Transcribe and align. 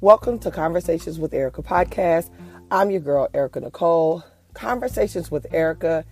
Welcome 0.00 0.38
to 0.40 0.52
Conversations 0.52 1.18
with 1.18 1.34
Erica 1.34 1.60
podcast. 1.60 2.30
I'm 2.70 2.92
your 2.92 3.00
girl, 3.00 3.28
Erica 3.34 3.58
Nicole. 3.58 4.22
Conversations 4.54 5.28
with 5.28 5.52
Erica 5.52 6.04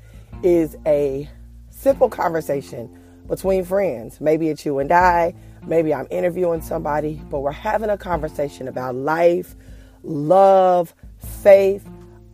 is 0.43 0.77
a 0.85 1.31
simple 1.71 2.09
conversation 2.11 2.99
between 3.29 3.65
friends. 3.65 4.21
Maybe 4.21 4.49
it's 4.49 4.67
you 4.67 4.81
and 4.81 4.91
I, 4.91 5.37
maybe 5.65 5.95
I'm 5.95 6.09
interviewing 6.11 6.63
somebody, 6.63 7.23
but 7.31 7.43
we're 7.43 7.53
having 7.53 7.89
a 7.89 7.97
conversation 7.97 8.67
about 8.67 8.97
life, 8.97 9.55
love, 10.03 10.93
faith, 11.19 11.89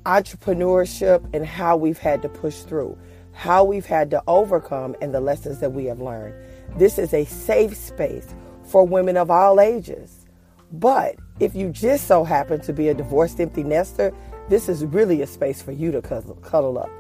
entrepreneurship, 0.07 1.23
and 1.35 1.45
how 1.45 1.77
we've 1.77 1.99
had 1.99 2.23
to 2.23 2.31
push 2.31 2.61
through, 2.61 2.97
how 3.33 3.63
we've 3.63 3.85
had 3.85 4.11
to 4.13 4.23
overcome, 4.27 4.97
and 5.03 5.13
the 5.13 5.21
lessons 5.21 5.59
that 5.59 5.75
we 5.75 5.85
have 5.85 6.01
learned. 6.01 6.35
This 6.79 6.99
is 6.99 7.13
a 7.13 7.27
safe 7.27 7.77
space 7.77 8.35
for 8.65 8.87
women 8.87 9.19
of 9.19 9.31
all 9.31 9.61
ages. 9.61 10.25
But 10.73 11.17
if 11.41 11.55
you 11.55 11.71
just 11.71 12.07
so 12.07 12.25
happen 12.25 12.61
to 12.61 12.73
be 12.73 12.89
a 12.89 12.95
divorced 12.95 13.41
empty 13.41 13.63
nester, 13.63 14.13
this 14.49 14.69
is 14.69 14.85
really 14.85 15.23
a 15.23 15.27
space 15.27 15.63
for 15.63 15.73
you 15.73 15.91
to 15.93 16.03
cuddle 16.03 16.79
up. 16.79 16.91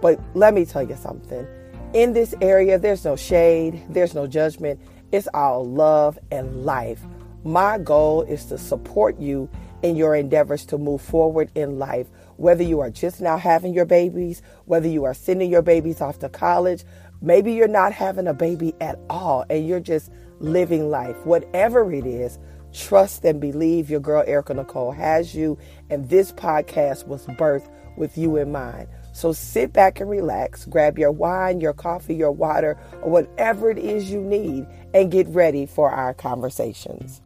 But 0.00 0.20
let 0.34 0.54
me 0.54 0.64
tell 0.64 0.82
you 0.82 0.96
something. 0.96 1.46
In 1.92 2.12
this 2.12 2.34
area, 2.40 2.78
there's 2.78 3.04
no 3.04 3.16
shade, 3.16 3.82
there's 3.88 4.14
no 4.14 4.26
judgment. 4.26 4.80
It's 5.12 5.28
all 5.34 5.66
love 5.66 6.18
and 6.30 6.64
life. 6.64 7.02
My 7.42 7.78
goal 7.78 8.22
is 8.22 8.44
to 8.46 8.58
support 8.58 9.18
you 9.18 9.48
in 9.82 9.96
your 9.96 10.14
endeavors 10.14 10.64
to 10.66 10.78
move 10.78 11.00
forward 11.00 11.50
in 11.54 11.78
life, 11.78 12.06
whether 12.36 12.62
you 12.62 12.80
are 12.80 12.90
just 12.90 13.20
now 13.20 13.36
having 13.36 13.74
your 13.74 13.86
babies, 13.86 14.42
whether 14.66 14.86
you 14.86 15.04
are 15.04 15.14
sending 15.14 15.50
your 15.50 15.62
babies 15.62 16.00
off 16.00 16.18
to 16.20 16.28
college, 16.28 16.84
maybe 17.22 17.52
you're 17.52 17.66
not 17.66 17.92
having 17.92 18.26
a 18.26 18.34
baby 18.34 18.74
at 18.80 18.98
all 19.08 19.44
and 19.50 19.66
you're 19.66 19.80
just 19.80 20.12
living 20.38 20.90
life. 20.90 21.16
Whatever 21.24 21.92
it 21.92 22.06
is, 22.06 22.38
trust 22.72 23.24
and 23.24 23.40
believe 23.40 23.90
your 23.90 24.00
girl 24.00 24.24
Erica 24.26 24.54
Nicole 24.54 24.92
has 24.92 25.34
you, 25.34 25.58
and 25.88 26.08
this 26.08 26.32
podcast 26.32 27.06
was 27.06 27.26
birthed 27.26 27.68
with 27.96 28.16
you 28.16 28.36
in 28.36 28.52
mind. 28.52 28.88
So 29.12 29.32
sit 29.32 29.72
back 29.72 30.00
and 30.00 30.08
relax, 30.08 30.66
grab 30.66 30.98
your 30.98 31.10
wine, 31.10 31.60
your 31.60 31.72
coffee, 31.72 32.14
your 32.14 32.30
water, 32.30 32.78
or 33.02 33.10
whatever 33.10 33.70
it 33.70 33.78
is 33.78 34.10
you 34.10 34.20
need, 34.20 34.66
and 34.94 35.10
get 35.10 35.28
ready 35.28 35.66
for 35.66 35.90
our 35.90 36.14
conversations. 36.14 37.20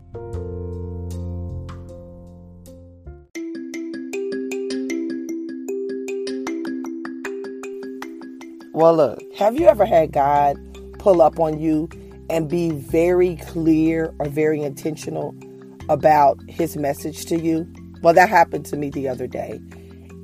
Well, 8.72 8.96
look, 8.96 9.20
have 9.36 9.54
you 9.54 9.66
ever 9.66 9.86
had 9.86 10.10
God 10.10 10.56
pull 10.98 11.22
up 11.22 11.38
on 11.38 11.60
you 11.60 11.88
and 12.30 12.48
be 12.48 12.70
very 12.70 13.36
clear 13.36 14.14
or 14.18 14.28
very 14.28 14.62
intentional 14.62 15.34
about 15.88 16.38
his 16.48 16.76
message 16.76 17.26
to 17.26 17.40
you? 17.40 17.66
Well, 18.02 18.14
that 18.14 18.28
happened 18.28 18.66
to 18.66 18.76
me 18.76 18.90
the 18.90 19.08
other 19.08 19.26
day. 19.26 19.60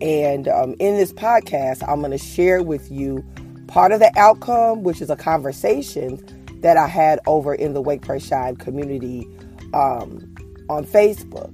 And 0.00 0.48
um, 0.48 0.74
in 0.78 0.96
this 0.96 1.12
podcast, 1.12 1.86
I'm 1.86 2.00
going 2.00 2.12
to 2.12 2.18
share 2.18 2.62
with 2.62 2.90
you 2.90 3.24
part 3.68 3.92
of 3.92 4.00
the 4.00 4.10
outcome, 4.18 4.82
which 4.82 5.00
is 5.00 5.10
a 5.10 5.16
conversation 5.16 6.18
that 6.60 6.76
I 6.76 6.86
had 6.86 7.20
over 7.26 7.54
in 7.54 7.74
the 7.74 7.80
Wake 7.80 8.02
Pray 8.02 8.18
Shine 8.18 8.56
community 8.56 9.26
um, 9.74 10.34
on 10.68 10.84
Facebook. 10.84 11.50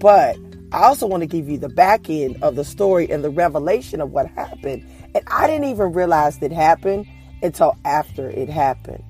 But 0.00 0.36
I 0.72 0.84
also 0.84 1.06
want 1.06 1.22
to 1.22 1.26
give 1.26 1.48
you 1.48 1.58
the 1.58 1.68
back 1.68 2.08
end 2.08 2.42
of 2.42 2.56
the 2.56 2.64
story 2.64 3.10
and 3.10 3.22
the 3.22 3.30
revelation 3.30 4.00
of 4.00 4.12
what 4.12 4.26
happened 4.28 4.84
and 5.14 5.24
I 5.26 5.46
didn't 5.46 5.64
even 5.64 5.92
realize 5.92 6.40
it 6.42 6.52
happened 6.52 7.06
until 7.42 7.76
after 7.84 8.28
it 8.28 8.48
happened. 8.48 9.02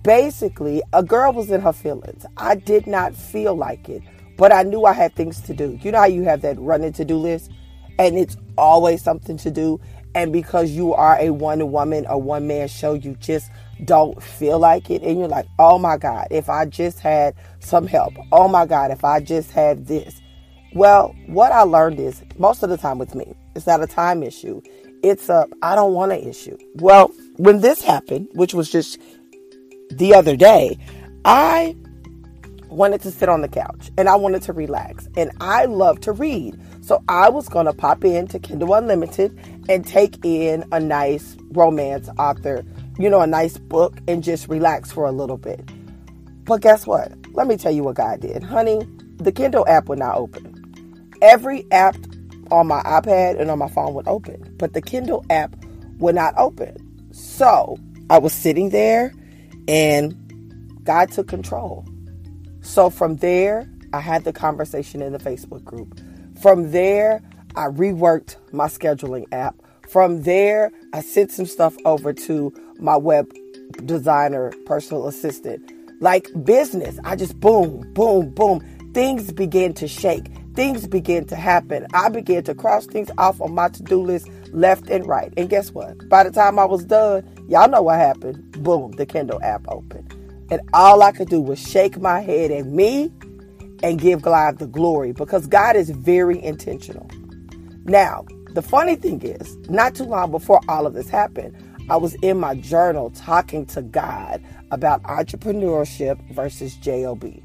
Basically, 0.00 0.82
a 0.92 1.02
girl 1.02 1.32
was 1.32 1.50
in 1.50 1.60
her 1.60 1.72
feelings. 1.72 2.24
I 2.36 2.54
did 2.54 2.86
not 2.86 3.14
feel 3.14 3.54
like 3.54 3.88
it, 3.88 4.02
but 4.38 4.52
I 4.52 4.62
knew 4.62 4.84
I 4.84 4.92
had 4.92 5.14
things 5.14 5.40
to 5.42 5.54
do. 5.54 5.78
You 5.82 5.92
know 5.92 5.98
how 5.98 6.06
you 6.06 6.22
have 6.22 6.40
that 6.42 6.58
running 6.58 6.92
to 6.94 7.04
do 7.04 7.16
list? 7.16 7.50
And 7.98 8.16
it's 8.16 8.36
always 8.56 9.02
something 9.02 9.36
to 9.38 9.50
do. 9.50 9.80
And 10.14 10.32
because 10.32 10.70
you 10.70 10.94
are 10.94 11.18
a 11.18 11.30
one 11.30 11.70
woman 11.70 12.06
or 12.06 12.20
one 12.20 12.46
man 12.46 12.68
show, 12.68 12.94
you 12.94 13.16
just 13.16 13.50
don't 13.84 14.22
feel 14.22 14.58
like 14.58 14.90
it. 14.90 15.02
And 15.02 15.18
you're 15.18 15.28
like, 15.28 15.46
oh 15.58 15.78
my 15.78 15.98
God, 15.98 16.28
if 16.30 16.48
I 16.48 16.64
just 16.64 17.00
had 17.00 17.34
some 17.60 17.86
help. 17.86 18.14
Oh 18.30 18.48
my 18.48 18.66
God, 18.66 18.90
if 18.90 19.04
I 19.04 19.20
just 19.20 19.50
had 19.50 19.86
this. 19.86 20.20
Well, 20.74 21.14
what 21.26 21.52
I 21.52 21.62
learned 21.62 22.00
is 22.00 22.22
most 22.38 22.62
of 22.62 22.70
the 22.70 22.78
time 22.78 22.98
with 22.98 23.14
me, 23.14 23.34
it's 23.54 23.66
not 23.66 23.82
a 23.82 23.86
time 23.86 24.22
issue 24.22 24.62
it's 25.02 25.28
a 25.28 25.46
I 25.62 25.74
don't 25.74 25.92
want 25.92 26.12
to 26.12 26.28
issue. 26.28 26.56
Well, 26.76 27.12
when 27.36 27.60
this 27.60 27.82
happened, 27.82 28.28
which 28.32 28.54
was 28.54 28.70
just 28.70 28.98
the 29.98 30.14
other 30.14 30.36
day, 30.36 30.78
I 31.24 31.76
wanted 32.68 33.00
to 33.02 33.10
sit 33.10 33.28
on 33.28 33.42
the 33.42 33.48
couch 33.48 33.90
and 33.98 34.08
I 34.08 34.16
wanted 34.16 34.42
to 34.42 34.52
relax. 34.52 35.08
And 35.16 35.30
I 35.40 35.66
love 35.66 36.00
to 36.00 36.12
read. 36.12 36.58
So 36.80 37.02
I 37.08 37.28
was 37.28 37.48
going 37.48 37.66
to 37.66 37.72
pop 37.72 38.04
into 38.04 38.38
Kindle 38.38 38.74
Unlimited 38.74 39.38
and 39.68 39.86
take 39.86 40.24
in 40.24 40.64
a 40.72 40.80
nice 40.80 41.36
romance 41.50 42.08
author, 42.18 42.64
you 42.98 43.08
know, 43.08 43.20
a 43.20 43.26
nice 43.26 43.58
book 43.58 43.98
and 44.08 44.24
just 44.24 44.48
relax 44.48 44.90
for 44.90 45.06
a 45.06 45.12
little 45.12 45.36
bit. 45.36 45.60
But 46.44 46.60
guess 46.60 46.86
what? 46.86 47.12
Let 47.34 47.46
me 47.46 47.56
tell 47.56 47.72
you 47.72 47.84
what 47.84 47.96
God 47.96 48.20
did. 48.20 48.42
Honey, 48.42 48.80
the 49.16 49.32
Kindle 49.32 49.66
app 49.68 49.88
would 49.88 49.98
not 49.98 50.16
open. 50.16 50.58
Every 51.22 51.70
app 51.70 51.96
on 52.50 52.66
my 52.66 52.82
iPad 52.82 53.40
and 53.40 53.50
on 53.50 53.58
my 53.58 53.68
phone 53.68 53.94
would 53.94 54.08
open, 54.08 54.54
but 54.58 54.72
the 54.72 54.82
Kindle 54.82 55.24
app 55.30 55.54
would 55.98 56.14
not 56.14 56.34
open. 56.36 56.76
So 57.12 57.78
I 58.10 58.18
was 58.18 58.32
sitting 58.32 58.70
there 58.70 59.12
and 59.68 60.14
God 60.84 61.10
took 61.10 61.28
control. 61.28 61.86
So 62.62 62.90
from 62.90 63.16
there, 63.16 63.68
I 63.92 64.00
had 64.00 64.24
the 64.24 64.32
conversation 64.32 65.02
in 65.02 65.12
the 65.12 65.18
Facebook 65.18 65.64
group. 65.64 66.00
From 66.40 66.70
there, 66.72 67.22
I 67.54 67.66
reworked 67.66 68.36
my 68.52 68.66
scheduling 68.66 69.26
app. 69.32 69.56
From 69.88 70.22
there, 70.22 70.72
I 70.92 71.00
sent 71.02 71.30
some 71.30 71.46
stuff 71.46 71.76
over 71.84 72.12
to 72.12 72.52
my 72.78 72.96
web 72.96 73.30
designer, 73.84 74.52
personal 74.64 75.06
assistant. 75.06 75.72
Like 76.00 76.28
business, 76.44 76.98
I 77.04 77.16
just 77.16 77.38
boom, 77.38 77.92
boom, 77.92 78.30
boom. 78.30 78.60
Things 78.94 79.32
began 79.32 79.72
to 79.74 79.86
shake 79.86 80.26
things 80.54 80.86
began 80.86 81.24
to 81.26 81.36
happen. 81.36 81.86
I 81.92 82.08
began 82.08 82.42
to 82.44 82.54
cross 82.54 82.86
things 82.86 83.10
off 83.18 83.40
on 83.40 83.54
my 83.54 83.68
to 83.68 83.82
do 83.82 84.00
list 84.00 84.28
left 84.52 84.90
and 84.90 85.06
right. 85.06 85.32
And 85.36 85.48
guess 85.48 85.70
what? 85.72 86.08
By 86.08 86.24
the 86.24 86.30
time 86.30 86.58
I 86.58 86.64
was 86.64 86.84
done, 86.84 87.28
y'all 87.48 87.68
know 87.68 87.82
what 87.82 87.98
happened. 87.98 88.51
Boom, 88.62 88.92
the 88.92 89.06
Kindle 89.06 89.40
app 89.42 89.66
opened. 89.68 90.14
And 90.50 90.60
all 90.74 91.02
I 91.02 91.12
could 91.12 91.28
do 91.28 91.40
was 91.40 91.58
shake 91.58 92.00
my 92.00 92.20
head 92.20 92.50
at 92.50 92.66
me 92.66 93.10
and 93.82 94.00
give 94.00 94.22
God 94.22 94.58
the 94.58 94.66
glory 94.66 95.12
because 95.12 95.46
God 95.46 95.76
is 95.76 95.90
very 95.90 96.42
intentional. 96.42 97.08
Now, 97.84 98.24
the 98.54 98.62
funny 98.62 98.96
thing 98.96 99.22
is, 99.22 99.56
not 99.68 99.94
too 99.94 100.04
long 100.04 100.30
before 100.30 100.60
all 100.68 100.86
of 100.86 100.94
this 100.94 101.08
happened, 101.08 101.56
I 101.90 101.96
was 101.96 102.14
in 102.16 102.38
my 102.38 102.54
journal 102.54 103.10
talking 103.10 103.66
to 103.66 103.82
God 103.82 104.42
about 104.70 105.02
entrepreneurship 105.04 106.18
versus 106.32 106.76
JOB. 106.76 107.40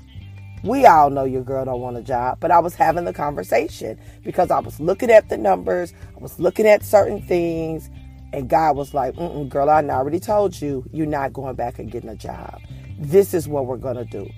We 0.63 0.85
all 0.85 1.09
know 1.09 1.23
your 1.23 1.43
girl 1.43 1.65
don't 1.65 1.81
want 1.81 1.97
a 1.97 2.01
job, 2.01 2.39
but 2.39 2.51
I 2.51 2.59
was 2.59 2.75
having 2.75 3.05
the 3.05 3.13
conversation 3.13 3.99
because 4.23 4.51
I 4.51 4.59
was 4.59 4.79
looking 4.79 5.09
at 5.09 5.29
the 5.29 5.37
numbers, 5.37 5.93
I 6.15 6.19
was 6.19 6.39
looking 6.39 6.67
at 6.67 6.83
certain 6.83 7.21
things, 7.21 7.89
and 8.33 8.49
God 8.49 8.75
was 8.75 8.93
like, 8.93 9.15
girl, 9.15 9.69
I 9.69 9.83
already 9.83 10.19
told 10.19 10.59
you, 10.61 10.85
you're 10.91 11.05
not 11.05 11.33
going 11.33 11.55
back 11.55 11.79
and 11.79 11.91
getting 11.91 12.09
a 12.09 12.15
job. 12.15 12.61
This 12.99 13.33
is 13.33 13.47
what 13.47 13.65
we're 13.65 13.77
going 13.77 13.97
to 13.97 14.05
do. 14.05 14.29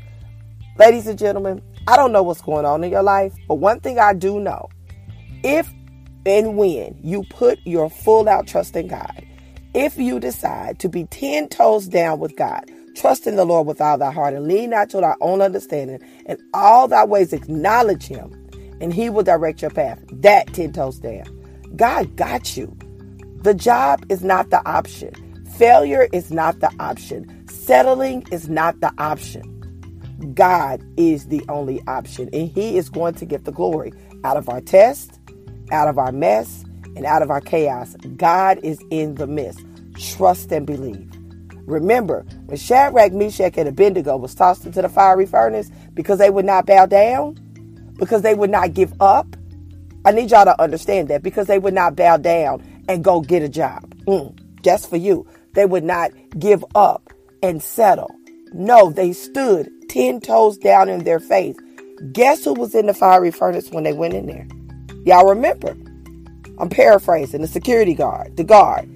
Ladies 0.77 1.07
and 1.07 1.19
gentlemen, 1.19 1.61
I 1.87 1.95
don't 1.95 2.11
know 2.11 2.23
what's 2.23 2.41
going 2.41 2.65
on 2.65 2.83
in 2.83 2.91
your 2.91 3.03
life, 3.03 3.33
but 3.47 3.55
one 3.55 3.79
thing 3.79 3.99
I 3.99 4.13
do 4.13 4.39
know 4.39 4.69
if 5.43 5.71
and 6.25 6.57
when 6.57 6.99
you 7.01 7.23
put 7.29 7.59
your 7.65 7.89
full 7.89 8.29
out 8.29 8.47
trust 8.47 8.75
in 8.75 8.87
God, 8.87 9.25
if 9.73 9.97
you 9.97 10.19
decide 10.19 10.79
to 10.79 10.89
be 10.89 11.05
10 11.05 11.49
toes 11.49 11.87
down 11.87 12.19
with 12.19 12.35
God, 12.35 12.69
Trust 12.99 13.27
in 13.27 13.37
the 13.37 13.45
Lord 13.45 13.65
with 13.65 13.79
all 13.79 13.97
thy 13.97 14.11
heart 14.11 14.33
and 14.33 14.45
lean 14.45 14.71
not 14.71 14.89
to 14.89 14.99
thy 14.99 15.15
own 15.21 15.41
understanding. 15.41 15.99
And 16.25 16.37
all 16.53 16.87
thy 16.89 17.05
ways 17.05 17.31
acknowledge 17.31 18.05
him, 18.05 18.33
and 18.81 18.93
he 18.93 19.09
will 19.09 19.23
direct 19.23 19.61
your 19.61 19.71
path. 19.71 19.99
That 20.11 20.53
10 20.53 20.73
toes 20.73 20.99
down. 20.99 21.23
God 21.77 22.15
got 22.17 22.57
you. 22.57 22.77
The 23.41 23.53
job 23.53 24.05
is 24.09 24.21
not 24.21 24.49
the 24.49 24.61
option. 24.69 25.13
Failure 25.57 26.09
is 26.11 26.29
not 26.29 26.59
the 26.59 26.71
option. 26.79 27.47
Settling 27.47 28.25
is 28.31 28.49
not 28.49 28.79
the 28.81 28.91
option. 28.97 29.55
God 30.33 30.83
is 30.97 31.27
the 31.27 31.41
only 31.47 31.81
option, 31.87 32.29
and 32.33 32.49
He 32.49 32.77
is 32.77 32.89
going 32.89 33.13
to 33.13 33.25
get 33.25 33.45
the 33.45 33.53
glory 33.53 33.93
out 34.25 34.35
of 34.35 34.49
our 34.49 34.59
test, 34.59 35.19
out 35.71 35.87
of 35.87 35.97
our 35.97 36.11
mess, 36.11 36.65
and 36.97 37.05
out 37.05 37.21
of 37.21 37.31
our 37.31 37.39
chaos. 37.39 37.95
God 38.17 38.59
is 38.61 38.79
in 38.89 39.15
the 39.15 39.27
midst. 39.27 39.61
Trust 39.97 40.51
and 40.51 40.65
believe. 40.65 41.09
Remember, 41.65 42.25
when 42.47 42.57
Shadrach, 42.57 43.13
Meshach, 43.13 43.57
and 43.57 43.69
Abednego 43.69 44.17
was 44.17 44.35
tossed 44.35 44.65
into 44.65 44.81
the 44.81 44.89
fiery 44.89 45.25
furnace 45.25 45.71
because 45.93 46.19
they 46.19 46.29
would 46.29 46.45
not 46.45 46.65
bow 46.65 46.85
down, 46.87 47.35
because 47.97 48.21
they 48.21 48.33
would 48.33 48.49
not 48.49 48.73
give 48.73 48.93
up. 48.99 49.27
I 50.03 50.11
need 50.11 50.31
y'all 50.31 50.45
to 50.45 50.61
understand 50.61 51.07
that 51.09 51.23
because 51.23 51.47
they 51.47 51.59
would 51.59 51.73
not 51.73 51.95
bow 51.95 52.17
down 52.17 52.63
and 52.89 53.03
go 53.03 53.21
get 53.21 53.43
a 53.43 53.47
job. 53.47 53.85
Mm, 54.05 54.35
for 54.89 54.97
you. 54.97 55.25
They 55.53 55.65
would 55.65 55.83
not 55.83 56.11
give 56.37 56.65
up 56.75 57.13
and 57.41 57.61
settle. 57.61 58.13
No, 58.51 58.91
they 58.91 59.13
stood 59.13 59.69
10 59.89 60.21
toes 60.21 60.57
down 60.57 60.89
in 60.89 61.03
their 61.03 61.19
faith. 61.19 61.57
Guess 62.11 62.43
who 62.43 62.53
was 62.53 62.75
in 62.75 62.87
the 62.87 62.93
fiery 62.93 63.31
furnace 63.31 63.69
when 63.69 63.83
they 63.83 63.93
went 63.93 64.13
in 64.13 64.25
there? 64.25 64.47
Y'all 65.05 65.29
remember? 65.29 65.75
I'm 66.59 66.69
paraphrasing 66.69 67.41
the 67.41 67.47
security 67.47 67.93
guard, 67.93 68.35
the 68.35 68.43
guard. 68.43 68.89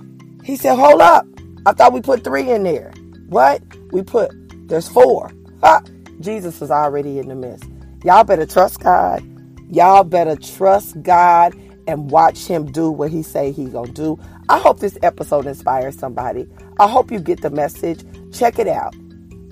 He 0.44 0.58
said, 0.58 0.76
Hold 0.76 1.02
up. 1.02 1.26
I 1.66 1.72
thought 1.72 1.94
we 1.94 2.02
put 2.02 2.24
three 2.24 2.50
in 2.50 2.64
there. 2.64 2.92
What? 3.30 3.62
We 3.92 4.04
put, 4.04 4.32
there's 4.68 4.90
four. 4.90 5.32
Ha! 5.62 5.82
Jesus 6.20 6.60
was 6.60 6.72
already 6.72 7.20
in 7.20 7.30
the 7.30 7.36
midst. 7.36 7.70
Y'all 8.04 8.24
better 8.24 8.46
trust 8.46 8.82
God. 8.82 9.24
Y'all 9.70 10.04
better 10.04 10.36
trust 10.36 11.02
God 11.02 11.56
and 11.88 12.12
watch 12.12 12.46
him 12.46 12.72
do 12.72 12.90
what 12.90 13.12
he 13.12 13.24
say 13.24 13.52
he 13.52 13.66
gonna 13.66 13.92
do. 13.92 14.20
I 14.50 14.60
hope 14.60 14.80
this 14.80 14.98
episode 15.04 15.46
inspires 15.46 15.98
somebody. 15.98 16.48
I 16.80 16.88
hope 16.88 17.12
you 17.12 17.20
get 17.20 17.42
the 17.42 17.50
message. 17.50 18.04
Check 18.32 18.60
it 18.60 18.68
out. 18.68 18.96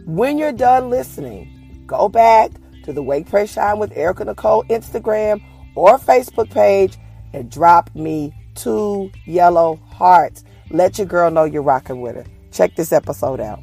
When 0.06 0.38
you're 0.38 0.51
done 0.51 0.89
listening, 0.89 1.83
go 1.86 2.10
back 2.10 2.51
to 2.83 2.94
the 2.94 3.04
Wake 3.04 3.30
Pray 3.30 3.45
Shine 3.45 3.80
with 3.80 3.95
Erica 3.95 4.25
Nicole 4.25 4.63
Instagram 4.66 5.42
or 5.75 5.98
Facebook 5.98 6.50
page 6.50 6.98
and 7.33 7.50
drop 7.50 7.94
me 7.95 8.33
two 8.56 9.12
yellow 9.25 9.80
hearts. 9.92 10.44
Let 10.69 10.98
your 10.98 11.07
girl 11.07 11.31
know 11.31 11.44
you're 11.44 11.62
rocking 11.62 12.01
with 12.01 12.16
her. 12.16 12.25
Check 12.51 12.75
this 12.75 12.92
episode 12.92 13.39
out. 13.39 13.60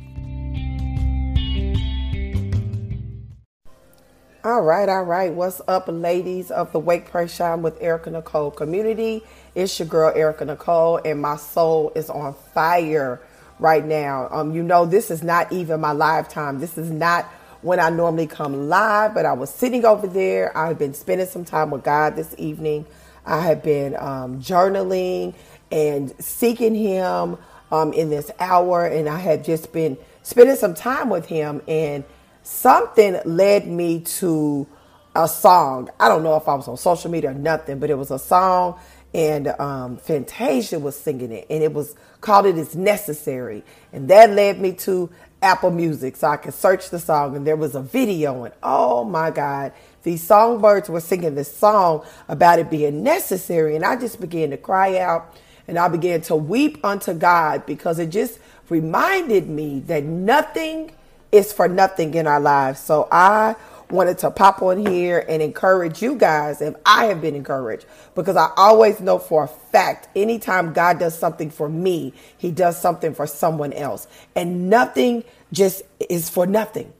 All 4.44 4.62
right, 4.62 4.88
all 4.88 5.02
right. 5.02 5.32
What's 5.32 5.60
up, 5.66 5.88
ladies 5.88 6.52
of 6.52 6.70
the 6.70 6.78
Wake 6.78 7.10
Pray 7.10 7.26
Shine 7.26 7.60
with 7.60 7.76
Erica 7.82 8.08
Nicole 8.10 8.52
community? 8.52 9.24
It's 9.56 9.76
your 9.80 9.88
girl 9.88 10.12
Erica 10.14 10.44
Nicole, 10.44 11.00
and 11.04 11.20
my 11.20 11.34
soul 11.34 11.90
is 11.96 12.08
on 12.08 12.34
fire 12.54 13.20
right 13.58 13.84
now. 13.84 14.28
Um, 14.30 14.54
you 14.54 14.62
know, 14.62 14.86
this 14.86 15.10
is 15.10 15.24
not 15.24 15.50
even 15.50 15.80
my 15.80 15.90
live 15.90 16.28
time. 16.28 16.60
This 16.60 16.78
is 16.78 16.88
not 16.88 17.24
when 17.62 17.80
I 17.80 17.90
normally 17.90 18.28
come 18.28 18.68
live, 18.68 19.12
but 19.12 19.26
I 19.26 19.32
was 19.32 19.50
sitting 19.50 19.84
over 19.84 20.06
there. 20.06 20.56
I've 20.56 20.78
been 20.78 20.94
spending 20.94 21.26
some 21.26 21.44
time 21.44 21.70
with 21.70 21.82
God 21.82 22.14
this 22.14 22.32
evening. 22.38 22.86
I 23.26 23.40
have 23.40 23.64
been 23.64 23.96
um, 23.96 24.40
journaling 24.40 25.34
and 25.72 26.14
seeking 26.24 26.76
Him 26.76 27.38
um, 27.72 27.92
in 27.92 28.08
this 28.08 28.30
hour, 28.38 28.86
and 28.86 29.08
I 29.08 29.18
have 29.18 29.44
just 29.44 29.72
been 29.72 29.98
spending 30.22 30.54
some 30.54 30.74
time 30.74 31.10
with 31.10 31.26
Him. 31.26 31.60
And 31.66 32.04
something 32.48 33.20
led 33.24 33.66
me 33.66 34.00
to 34.00 34.66
a 35.14 35.28
song. 35.28 35.90
I 35.98 36.08
don't 36.08 36.22
know 36.22 36.36
if 36.36 36.48
I 36.48 36.54
was 36.54 36.68
on 36.68 36.76
social 36.76 37.10
media 37.10 37.30
or 37.30 37.34
nothing, 37.34 37.78
but 37.78 37.90
it 37.90 37.98
was 37.98 38.10
a 38.10 38.18
song 38.18 38.78
and 39.14 39.48
um, 39.58 39.96
Fantasia 39.96 40.78
was 40.78 40.98
singing 40.98 41.32
it, 41.32 41.46
and 41.48 41.62
it 41.62 41.72
was 41.72 41.94
called 42.20 42.46
"It 42.46 42.58
Is 42.58 42.76
Necessary," 42.76 43.64
and 43.92 44.08
that 44.08 44.30
led 44.30 44.60
me 44.60 44.72
to 44.72 45.10
Apple 45.40 45.70
Music, 45.70 46.16
so 46.16 46.28
I 46.28 46.36
could 46.36 46.54
search 46.54 46.90
the 46.90 46.98
song, 46.98 47.34
and 47.36 47.46
there 47.46 47.56
was 47.56 47.74
a 47.74 47.80
video, 47.80 48.44
and 48.44 48.54
oh 48.62 49.04
my 49.04 49.30
God, 49.30 49.72
these 50.02 50.22
songbirds 50.22 50.88
were 50.88 51.00
singing 51.00 51.34
this 51.34 51.54
song 51.54 52.04
about 52.28 52.58
it 52.58 52.70
being 52.70 53.02
necessary, 53.02 53.76
and 53.76 53.84
I 53.84 53.96
just 53.96 54.20
began 54.20 54.50
to 54.50 54.56
cry 54.58 54.98
out, 54.98 55.34
and 55.66 55.78
I 55.78 55.88
began 55.88 56.20
to 56.22 56.36
weep 56.36 56.84
unto 56.84 57.14
God 57.14 57.64
because 57.64 57.98
it 57.98 58.10
just 58.10 58.38
reminded 58.68 59.48
me 59.48 59.80
that 59.86 60.04
nothing 60.04 60.92
is 61.32 61.52
for 61.52 61.68
nothing 61.68 62.14
in 62.14 62.26
our 62.26 62.40
lives. 62.40 62.80
So 62.80 63.08
I 63.10 63.56
wanted 63.90 64.18
to 64.18 64.30
pop 64.30 64.60
on 64.62 64.78
here 64.86 65.24
and 65.28 65.42
encourage 65.42 66.02
you 66.02 66.14
guys 66.14 66.60
if 66.60 66.74
I 66.84 67.06
have 67.06 67.20
been 67.20 67.34
encouraged 67.34 67.86
because 68.14 68.36
I 68.36 68.50
always 68.56 69.00
know 69.00 69.18
for 69.18 69.44
a 69.44 69.48
fact 69.48 70.08
anytime 70.14 70.72
God 70.72 70.98
does 70.98 71.18
something 71.18 71.50
for 71.50 71.68
me, 71.68 72.12
he 72.36 72.50
does 72.50 72.80
something 72.80 73.14
for 73.14 73.26
someone 73.26 73.72
else. 73.72 74.06
And 74.36 74.68
nothing 74.68 75.24
just 75.52 75.82
is 76.10 76.28
for 76.28 76.46
nothing. 76.46 76.92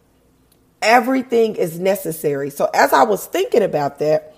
Everything 0.81 1.57
is 1.57 1.79
necessary. 1.79 2.51
So 2.51 2.71
as 2.73 2.93
I 2.93 3.03
was 3.03 3.27
thinking 3.27 3.63
about 3.63 3.99
that, 3.99 4.35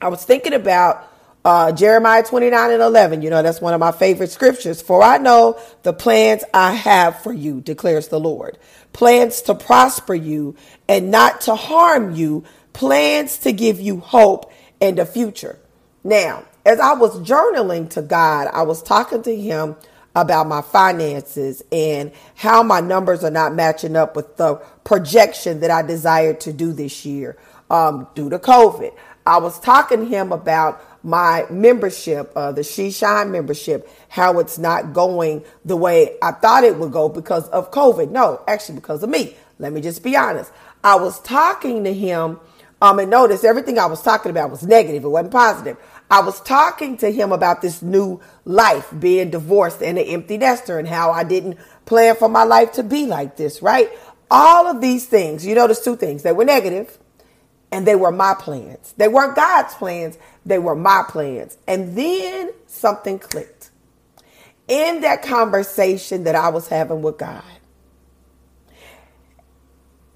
I 0.00 0.08
was 0.08 0.24
thinking 0.24 0.54
about 0.54 1.06
uh, 1.44 1.72
Jeremiah 1.72 2.22
29 2.22 2.70
and 2.72 2.82
11. 2.82 3.22
You 3.22 3.30
know, 3.30 3.42
that's 3.42 3.60
one 3.60 3.74
of 3.74 3.80
my 3.80 3.92
favorite 3.92 4.30
scriptures. 4.30 4.82
For 4.82 5.02
I 5.02 5.18
know 5.18 5.60
the 5.82 5.92
plans 5.92 6.44
I 6.52 6.72
have 6.72 7.22
for 7.22 7.32
you, 7.32 7.60
declares 7.60 8.08
the 8.08 8.20
Lord. 8.20 8.58
Plans 8.92 9.42
to 9.42 9.54
prosper 9.54 10.14
you 10.14 10.56
and 10.88 11.10
not 11.10 11.40
to 11.42 11.54
harm 11.54 12.14
you, 12.14 12.44
plans 12.72 13.38
to 13.38 13.52
give 13.52 13.80
you 13.80 14.00
hope 14.00 14.52
and 14.80 14.98
a 14.98 15.06
future. 15.06 15.58
Now, 16.04 16.44
as 16.64 16.80
I 16.80 16.94
was 16.94 17.18
journaling 17.20 17.88
to 17.90 18.02
God, 18.02 18.48
I 18.52 18.62
was 18.62 18.82
talking 18.82 19.22
to 19.22 19.34
Him 19.34 19.76
about 20.14 20.48
my 20.48 20.62
finances 20.62 21.62
and 21.70 22.12
how 22.34 22.62
my 22.62 22.80
numbers 22.80 23.24
are 23.24 23.30
not 23.30 23.54
matching 23.54 23.96
up 23.96 24.16
with 24.16 24.36
the 24.36 24.56
projection 24.84 25.60
that 25.60 25.70
I 25.70 25.82
desired 25.82 26.40
to 26.40 26.52
do 26.52 26.72
this 26.72 27.04
year 27.04 27.36
um, 27.70 28.08
due 28.14 28.28
to 28.30 28.38
COVID. 28.38 28.92
I 29.26 29.38
was 29.38 29.60
talking 29.60 30.00
to 30.00 30.06
him 30.06 30.32
about 30.32 30.82
my 31.02 31.46
membership, 31.50 32.32
uh, 32.34 32.52
the 32.52 32.62
She 32.62 32.90
Shine 32.90 33.30
membership, 33.30 33.88
how 34.08 34.38
it's 34.38 34.58
not 34.58 34.92
going 34.92 35.44
the 35.64 35.76
way 35.76 36.16
I 36.22 36.32
thought 36.32 36.64
it 36.64 36.76
would 36.76 36.92
go 36.92 37.08
because 37.08 37.48
of 37.48 37.70
COVID. 37.70 38.10
No, 38.10 38.42
actually 38.46 38.76
because 38.76 39.02
of 39.02 39.10
me. 39.10 39.36
Let 39.58 39.72
me 39.72 39.80
just 39.80 40.02
be 40.02 40.16
honest. 40.16 40.52
I 40.82 40.96
was 40.96 41.20
talking 41.20 41.84
to 41.84 41.92
him, 41.92 42.38
um, 42.80 42.98
and 42.98 43.10
notice 43.10 43.44
everything 43.44 43.78
I 43.78 43.86
was 43.86 44.02
talking 44.02 44.30
about 44.30 44.50
was 44.50 44.62
negative. 44.62 45.04
It 45.04 45.08
wasn't 45.08 45.32
positive. 45.32 45.76
I 46.10 46.20
was 46.20 46.40
talking 46.40 46.96
to 46.98 47.10
him 47.10 47.32
about 47.32 47.60
this 47.60 47.82
new 47.82 48.20
life, 48.44 48.92
being 48.98 49.30
divorced 49.30 49.82
and 49.82 49.98
an 49.98 50.04
empty 50.06 50.38
nester, 50.38 50.78
and 50.78 50.88
how 50.88 51.10
I 51.10 51.24
didn't 51.24 51.58
plan 51.86 52.16
for 52.16 52.28
my 52.28 52.44
life 52.44 52.72
to 52.72 52.82
be 52.82 53.06
like 53.06 53.36
this, 53.36 53.62
right? 53.62 53.90
All 54.30 54.66
of 54.66 54.80
these 54.80 55.06
things, 55.06 55.44
you 55.44 55.54
notice 55.54 55.82
two 55.82 55.96
things. 55.96 56.22
They 56.22 56.32
were 56.32 56.44
negative 56.44 56.98
and 57.70 57.86
they 57.86 57.94
were 57.96 58.12
my 58.12 58.34
plans. 58.34 58.94
They 58.96 59.08
weren't 59.08 59.36
God's 59.36 59.74
plans, 59.74 60.18
they 60.46 60.58
were 60.58 60.74
my 60.74 61.04
plans. 61.08 61.58
And 61.66 61.96
then 61.96 62.52
something 62.66 63.18
clicked. 63.18 63.70
In 64.68 65.00
that 65.00 65.22
conversation 65.22 66.24
that 66.24 66.34
I 66.34 66.50
was 66.50 66.68
having 66.68 67.02
with 67.02 67.18
God, 67.18 67.42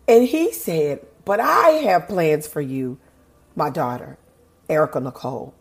and 0.09 0.25
He 0.27 0.53
said, 0.53 1.01
But 1.25 1.41
I 1.41 1.69
have 1.85 2.09
plans 2.09 2.47
for 2.47 2.61
you, 2.61 2.99
my 3.57 3.71
daughter, 3.71 4.19
Erica 4.69 5.01
Nicole. 5.01 5.55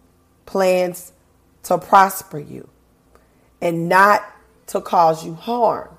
Plans 0.45 1.13
to 1.63 1.77
prosper 1.77 2.39
you 2.39 2.67
and 3.61 3.87
not 3.87 4.25
to 4.67 4.81
cause 4.81 5.25
you 5.25 5.35
harm. 5.35 5.89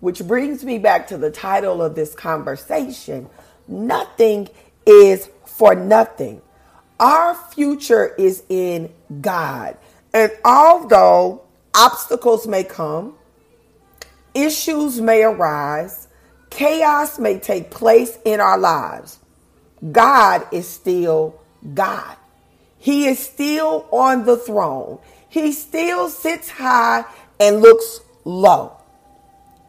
Which 0.00 0.22
brings 0.26 0.64
me 0.64 0.78
back 0.78 1.08
to 1.08 1.16
the 1.16 1.30
title 1.30 1.82
of 1.82 1.94
this 1.94 2.14
conversation 2.14 3.28
Nothing 3.68 4.48
is 4.86 5.28
for 5.44 5.74
nothing. 5.74 6.40
Our 6.98 7.34
future 7.34 8.14
is 8.16 8.44
in 8.48 8.92
God. 9.20 9.76
And 10.14 10.32
although 10.44 11.42
obstacles 11.74 12.46
may 12.46 12.64
come, 12.64 13.14
issues 14.34 15.00
may 15.00 15.22
arise, 15.22 16.08
chaos 16.50 17.18
may 17.18 17.38
take 17.38 17.70
place 17.70 18.18
in 18.24 18.40
our 18.40 18.58
lives, 18.58 19.18
God 19.92 20.46
is 20.52 20.66
still 20.66 21.38
God. 21.74 22.16
He 22.78 23.06
is 23.06 23.18
still 23.18 23.86
on 23.90 24.24
the 24.24 24.36
throne. 24.36 24.98
He 25.28 25.52
still 25.52 26.08
sits 26.08 26.48
high 26.48 27.04
and 27.38 27.60
looks 27.60 28.00
low. 28.24 28.76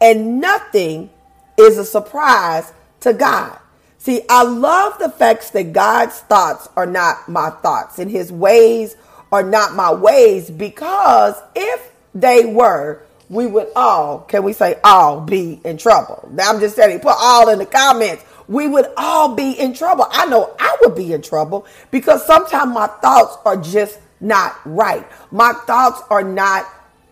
And 0.00 0.40
nothing 0.40 1.10
is 1.58 1.76
a 1.76 1.84
surprise 1.84 2.72
to 3.00 3.12
God. 3.12 3.57
See, 3.98 4.22
I 4.28 4.44
love 4.44 4.98
the 4.98 5.10
fact 5.10 5.52
that 5.52 5.72
God's 5.72 6.18
thoughts 6.20 6.68
are 6.76 6.86
not 6.86 7.28
my 7.28 7.50
thoughts 7.50 7.98
and 7.98 8.10
his 8.10 8.32
ways 8.32 8.96
are 9.32 9.42
not 9.42 9.74
my 9.74 9.92
ways 9.92 10.50
because 10.50 11.34
if 11.54 11.92
they 12.14 12.46
were, 12.46 13.02
we 13.28 13.46
would 13.46 13.68
all, 13.76 14.20
can 14.20 14.44
we 14.44 14.52
say 14.52 14.78
all 14.84 15.20
be 15.20 15.60
in 15.64 15.76
trouble? 15.76 16.28
Now 16.32 16.50
I'm 16.50 16.60
just 16.60 16.76
saying, 16.76 17.00
put 17.00 17.14
all 17.18 17.48
in 17.48 17.58
the 17.58 17.66
comments. 17.66 18.24
We 18.46 18.66
would 18.66 18.86
all 18.96 19.34
be 19.34 19.52
in 19.52 19.74
trouble. 19.74 20.06
I 20.10 20.26
know 20.26 20.54
I 20.58 20.76
would 20.80 20.94
be 20.94 21.12
in 21.12 21.20
trouble 21.20 21.66
because 21.90 22.24
sometimes 22.24 22.72
my 22.72 22.86
thoughts 22.86 23.36
are 23.44 23.56
just 23.56 23.98
not 24.20 24.56
right. 24.64 25.06
My 25.30 25.52
thoughts 25.66 26.00
are 26.08 26.22
not 26.22 26.66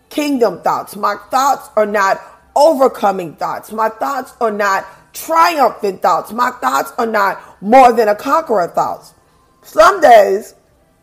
kingdom 0.09 0.61
thoughts. 0.61 0.95
My 0.95 1.15
thoughts 1.29 1.69
are 1.75 1.85
not 1.85 2.19
overcoming 2.55 3.35
thoughts. 3.35 3.71
My 3.71 3.89
thoughts 3.89 4.33
are 4.41 4.51
not 4.51 4.87
triumphant 5.25 6.01
thoughts. 6.01 6.31
My 6.31 6.51
thoughts 6.51 6.91
are 6.97 7.05
not 7.05 7.61
more 7.61 7.91
than 7.93 8.07
a 8.07 8.15
conqueror 8.15 8.67
thoughts. 8.67 9.13
Some 9.63 10.01
days, 10.01 10.55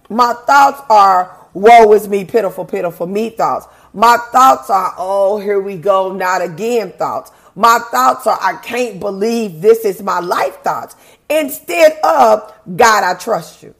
my 0.08 0.34
thoughts 0.46 0.82
are, 0.88 1.48
woe 1.54 1.92
is 1.92 2.08
me, 2.08 2.24
pitiful, 2.24 2.64
pitiful 2.64 3.06
me 3.06 3.30
thoughts. 3.30 3.66
My 3.92 4.16
thoughts 4.32 4.70
are, 4.70 4.94
oh, 4.98 5.38
here 5.38 5.60
we 5.60 5.76
go, 5.76 6.12
not 6.12 6.42
again 6.42 6.92
thoughts. 6.92 7.30
My 7.54 7.78
thoughts 7.90 8.26
are, 8.26 8.38
I 8.40 8.56
can't 8.62 9.00
believe 9.00 9.60
this 9.60 9.84
is 9.84 10.02
my 10.02 10.20
life 10.20 10.56
thoughts. 10.62 10.96
Instead 11.30 11.98
of, 12.02 12.52
God, 12.76 13.04
I 13.04 13.14
trust 13.18 13.62
you. 13.62 13.74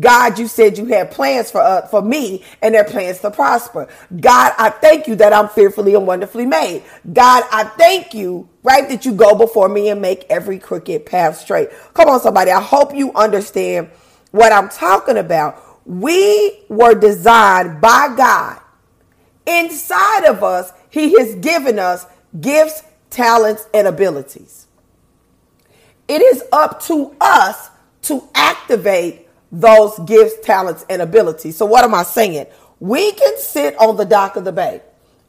God, 0.00 0.38
you 0.38 0.48
said 0.48 0.78
you 0.78 0.86
had 0.86 1.10
plans 1.10 1.50
for 1.50 1.60
uh, 1.60 1.86
for 1.88 2.02
me 2.02 2.44
and 2.62 2.74
their 2.74 2.84
plans 2.84 3.20
to 3.20 3.30
prosper. 3.30 3.88
God, 4.20 4.52
I 4.58 4.70
thank 4.70 5.06
you 5.06 5.14
that 5.16 5.32
I'm 5.32 5.48
fearfully 5.48 5.94
and 5.94 6.06
wonderfully 6.06 6.46
made. 6.46 6.82
God, 7.12 7.44
I 7.52 7.64
thank 7.64 8.14
you, 8.14 8.48
right, 8.62 8.88
that 8.88 9.04
you 9.04 9.12
go 9.12 9.34
before 9.36 9.68
me 9.68 9.90
and 9.90 10.00
make 10.00 10.24
every 10.30 10.58
crooked 10.58 11.06
path 11.06 11.38
straight. 11.38 11.70
Come 11.94 12.08
on, 12.08 12.20
somebody. 12.20 12.50
I 12.50 12.62
hope 12.62 12.94
you 12.94 13.12
understand 13.14 13.90
what 14.30 14.52
I'm 14.52 14.68
talking 14.68 15.18
about. 15.18 15.62
We 15.86 16.60
were 16.68 16.94
designed 16.94 17.80
by 17.80 18.14
God. 18.16 18.60
Inside 19.46 20.24
of 20.24 20.42
us, 20.42 20.72
He 20.90 21.18
has 21.18 21.34
given 21.36 21.78
us 21.78 22.06
gifts, 22.40 22.82
talents, 23.10 23.66
and 23.74 23.86
abilities. 23.86 24.66
It 26.08 26.22
is 26.22 26.42
up 26.52 26.82
to 26.84 27.14
us 27.20 27.70
to 28.02 28.28
activate 28.34 29.23
those 29.60 29.96
gifts, 30.00 30.34
talents, 30.42 30.84
and 30.90 31.00
abilities. 31.00 31.56
So, 31.56 31.64
what 31.64 31.84
am 31.84 31.94
I 31.94 32.02
saying? 32.02 32.46
We 32.80 33.12
can 33.12 33.38
sit 33.38 33.76
on 33.78 33.96
the 33.96 34.04
dock 34.04 34.36
of 34.36 34.44
the 34.44 34.52
bay 34.52 34.82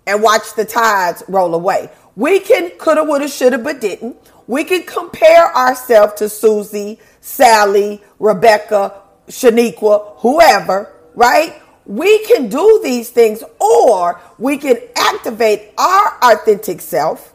and 0.07 0.21
watch 0.21 0.55
the 0.55 0.65
tides 0.65 1.23
roll 1.27 1.53
away. 1.53 1.89
We 2.15 2.39
can 2.39 2.71
coulda, 2.71 3.03
woulda, 3.03 3.27
shoulda, 3.27 3.59
but 3.59 3.81
didn't. 3.81 4.17
We 4.47 4.63
can 4.63 4.83
compare 4.83 5.55
ourselves 5.55 6.15
to 6.15 6.29
Susie, 6.29 6.99
Sally, 7.21 8.01
Rebecca, 8.19 9.01
Shaniqua, 9.27 10.17
whoever, 10.17 10.93
right? 11.13 11.61
We 11.85 12.25
can 12.25 12.49
do 12.49 12.79
these 12.83 13.09
things, 13.11 13.43
or 13.59 14.19
we 14.39 14.57
can 14.57 14.77
activate 14.95 15.71
our 15.77 16.17
authentic 16.23 16.81
self 16.81 17.33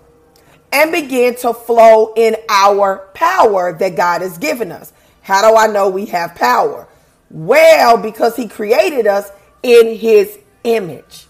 and 0.73 0.93
begin 0.93 1.37
to 1.37 1.53
flow 1.53 2.13
in 2.15 2.37
our 2.49 3.11
power 3.15 3.73
that 3.73 3.97
God 3.97 4.23
has 4.23 4.39
given 4.39 4.73
us. 4.73 4.93
How 5.23 5.49
do 5.49 5.57
I 5.57 5.67
know 5.67 5.89
we 5.89 6.07
have 6.07 6.35
power? 6.35 6.89
Well, 7.31 7.99
because 7.99 8.37
He 8.37 8.49
created 8.49 9.07
us 9.07 9.31
in 9.63 9.97
His 9.97 10.39
image. 10.65 11.27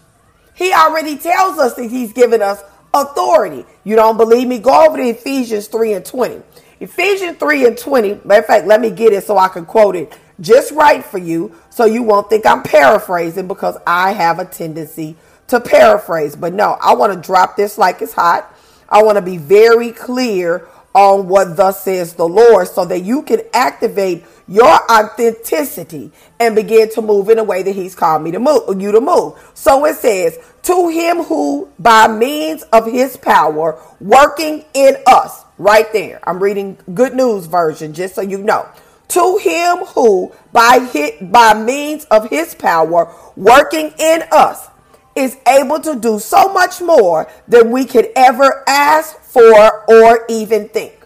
He 0.53 0.73
already 0.73 1.17
tells 1.17 1.57
us 1.59 1.75
that 1.75 1.89
He's 1.89 2.13
given 2.13 2.41
us 2.41 2.61
authority. 2.93 3.65
You 3.83 3.95
don't 3.95 4.17
believe 4.17 4.47
me? 4.47 4.59
Go 4.59 4.87
over 4.87 4.97
to 4.97 5.03
Ephesians 5.03 5.67
3 5.67 5.93
and 5.93 6.05
20. 6.05 6.41
Ephesians 6.79 7.37
3 7.37 7.67
and 7.67 7.77
20, 7.77 8.21
matter 8.25 8.41
of 8.41 8.45
fact, 8.47 8.65
let 8.65 8.81
me 8.81 8.89
get 8.89 9.13
it 9.13 9.23
so 9.23 9.37
I 9.37 9.49
can 9.49 9.65
quote 9.65 9.95
it 9.95 10.17
just 10.41 10.71
right 10.71 11.05
for 11.05 11.19
you 11.19 11.55
so 11.69 11.85
you 11.85 12.03
won't 12.03 12.29
think 12.29 12.45
I'm 12.45 12.63
paraphrasing 12.63 13.47
because 13.47 13.77
I 13.85 14.13
have 14.13 14.39
a 14.39 14.45
tendency 14.45 15.15
to 15.47 15.59
paraphrase. 15.59 16.35
But 16.35 16.53
no, 16.53 16.77
I 16.81 16.95
want 16.95 17.13
to 17.13 17.19
drop 17.19 17.55
this 17.55 17.77
like 17.77 18.01
it's 18.01 18.13
hot. 18.13 18.53
I 18.89 19.03
want 19.03 19.17
to 19.17 19.21
be 19.21 19.37
very 19.37 19.91
clear 19.91 20.67
on 20.93 21.27
what 21.27 21.55
thus 21.55 21.83
says 21.83 22.13
the 22.13 22.27
Lord 22.27 22.67
so 22.67 22.85
that 22.85 23.01
you 23.01 23.23
can 23.23 23.41
activate 23.53 24.25
your 24.47 24.91
authenticity 24.91 26.11
and 26.39 26.55
begin 26.55 26.89
to 26.91 27.01
move 27.01 27.29
in 27.29 27.39
a 27.39 27.43
way 27.43 27.63
that 27.63 27.71
he's 27.75 27.95
called 27.95 28.23
me 28.23 28.31
to 28.31 28.39
move 28.39 28.81
you 28.81 28.91
to 28.91 29.01
move. 29.01 29.33
So 29.53 29.85
it 29.85 29.95
says, 29.95 30.37
to 30.63 30.89
him 30.89 31.23
who 31.23 31.69
by 31.79 32.07
means 32.07 32.63
of 32.73 32.85
his 32.85 33.17
power 33.17 33.81
working 33.99 34.65
in 34.73 34.97
us, 35.07 35.43
right 35.57 35.91
there. 35.93 36.19
I'm 36.27 36.41
reading 36.41 36.77
good 36.93 37.13
news 37.13 37.45
version 37.45 37.93
just 37.93 38.15
so 38.15 38.21
you 38.21 38.39
know. 38.39 38.67
To 39.09 39.37
him 39.37 39.77
who 39.87 40.33
by 40.51 40.87
hit 40.91 41.31
by 41.31 41.53
means 41.53 42.05
of 42.05 42.29
his 42.29 42.55
power 42.55 43.13
working 43.35 43.93
in 43.99 44.23
us 44.31 44.67
is 45.15 45.37
able 45.47 45.79
to 45.79 45.99
do 45.99 46.19
so 46.19 46.53
much 46.53 46.81
more 46.81 47.29
than 47.47 47.71
we 47.71 47.85
could 47.85 48.09
ever 48.15 48.63
ask 48.67 49.17
for 49.19 49.85
or 49.89 50.25
even 50.29 50.69
think. 50.69 51.05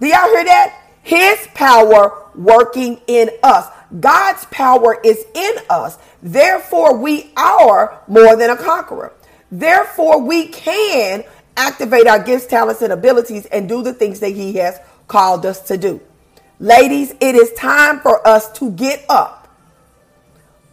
Do 0.00 0.08
y'all 0.08 0.28
hear 0.28 0.44
that? 0.44 0.80
His 1.02 1.46
power 1.54 2.30
working 2.34 3.00
in 3.06 3.30
us. 3.42 3.68
God's 4.00 4.44
power 4.46 4.98
is 5.04 5.24
in 5.34 5.54
us. 5.70 5.98
Therefore, 6.22 6.96
we 6.96 7.30
are 7.36 8.02
more 8.08 8.36
than 8.36 8.50
a 8.50 8.56
conqueror. 8.56 9.12
Therefore, 9.52 10.20
we 10.20 10.48
can 10.48 11.24
activate 11.56 12.06
our 12.06 12.22
gifts, 12.22 12.46
talents, 12.46 12.82
and 12.82 12.92
abilities 12.92 13.46
and 13.46 13.68
do 13.68 13.82
the 13.82 13.92
things 13.92 14.20
that 14.20 14.30
He 14.30 14.54
has 14.54 14.78
called 15.06 15.46
us 15.46 15.60
to 15.68 15.76
do. 15.76 16.00
Ladies, 16.58 17.12
it 17.20 17.34
is 17.34 17.52
time 17.52 18.00
for 18.00 18.26
us 18.26 18.50
to 18.58 18.70
get 18.72 19.04
up 19.08 19.48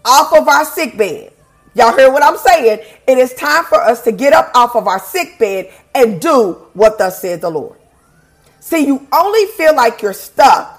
off 0.03 0.33
of 0.33 0.47
our 0.47 0.65
sick 0.65 0.97
bed 0.97 1.33
Y'all 1.73 1.95
hear 1.95 2.11
what 2.11 2.23
I'm 2.23 2.37
saying? 2.37 2.79
It 3.07 3.17
is 3.17 3.33
time 3.33 3.63
for 3.63 3.81
us 3.81 4.01
to 4.01 4.11
get 4.11 4.33
up 4.33 4.51
off 4.53 4.75
of 4.75 4.87
our 4.87 4.99
sick 4.99 5.39
bed 5.39 5.71
and 5.95 6.19
do 6.19 6.53
what 6.73 6.97
thus 6.97 7.21
said 7.21 7.41
the 7.41 7.49
Lord. 7.49 7.79
See, 8.59 8.85
you 8.85 9.07
only 9.13 9.45
feel 9.47 9.75
like 9.75 10.01
you're 10.01 10.13
stuck 10.13 10.77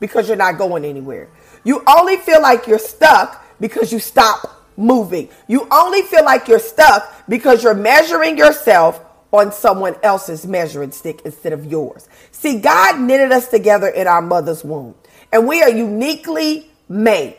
because 0.00 0.26
you're 0.28 0.36
not 0.36 0.58
going 0.58 0.84
anywhere. 0.84 1.28
You 1.64 1.82
only 1.86 2.16
feel 2.16 2.42
like 2.42 2.66
you're 2.66 2.78
stuck 2.78 3.44
because 3.60 3.92
you 3.92 4.00
stop 4.00 4.66
moving. 4.76 5.28
You 5.46 5.68
only 5.70 6.02
feel 6.02 6.24
like 6.24 6.48
you're 6.48 6.58
stuck 6.58 7.12
because 7.28 7.62
you're 7.62 7.74
measuring 7.74 8.36
yourself 8.36 9.00
on 9.32 9.52
someone 9.52 9.94
else's 10.02 10.46
measuring 10.46 10.90
stick 10.90 11.22
instead 11.24 11.52
of 11.52 11.64
yours. 11.66 12.08
See, 12.32 12.60
God 12.60 13.00
knitted 13.00 13.32
us 13.32 13.48
together 13.48 13.88
in 13.88 14.06
our 14.06 14.20
mother's 14.20 14.64
womb, 14.64 14.94
and 15.32 15.46
we 15.46 15.62
are 15.62 15.70
uniquely 15.70 16.70
made 16.88 17.36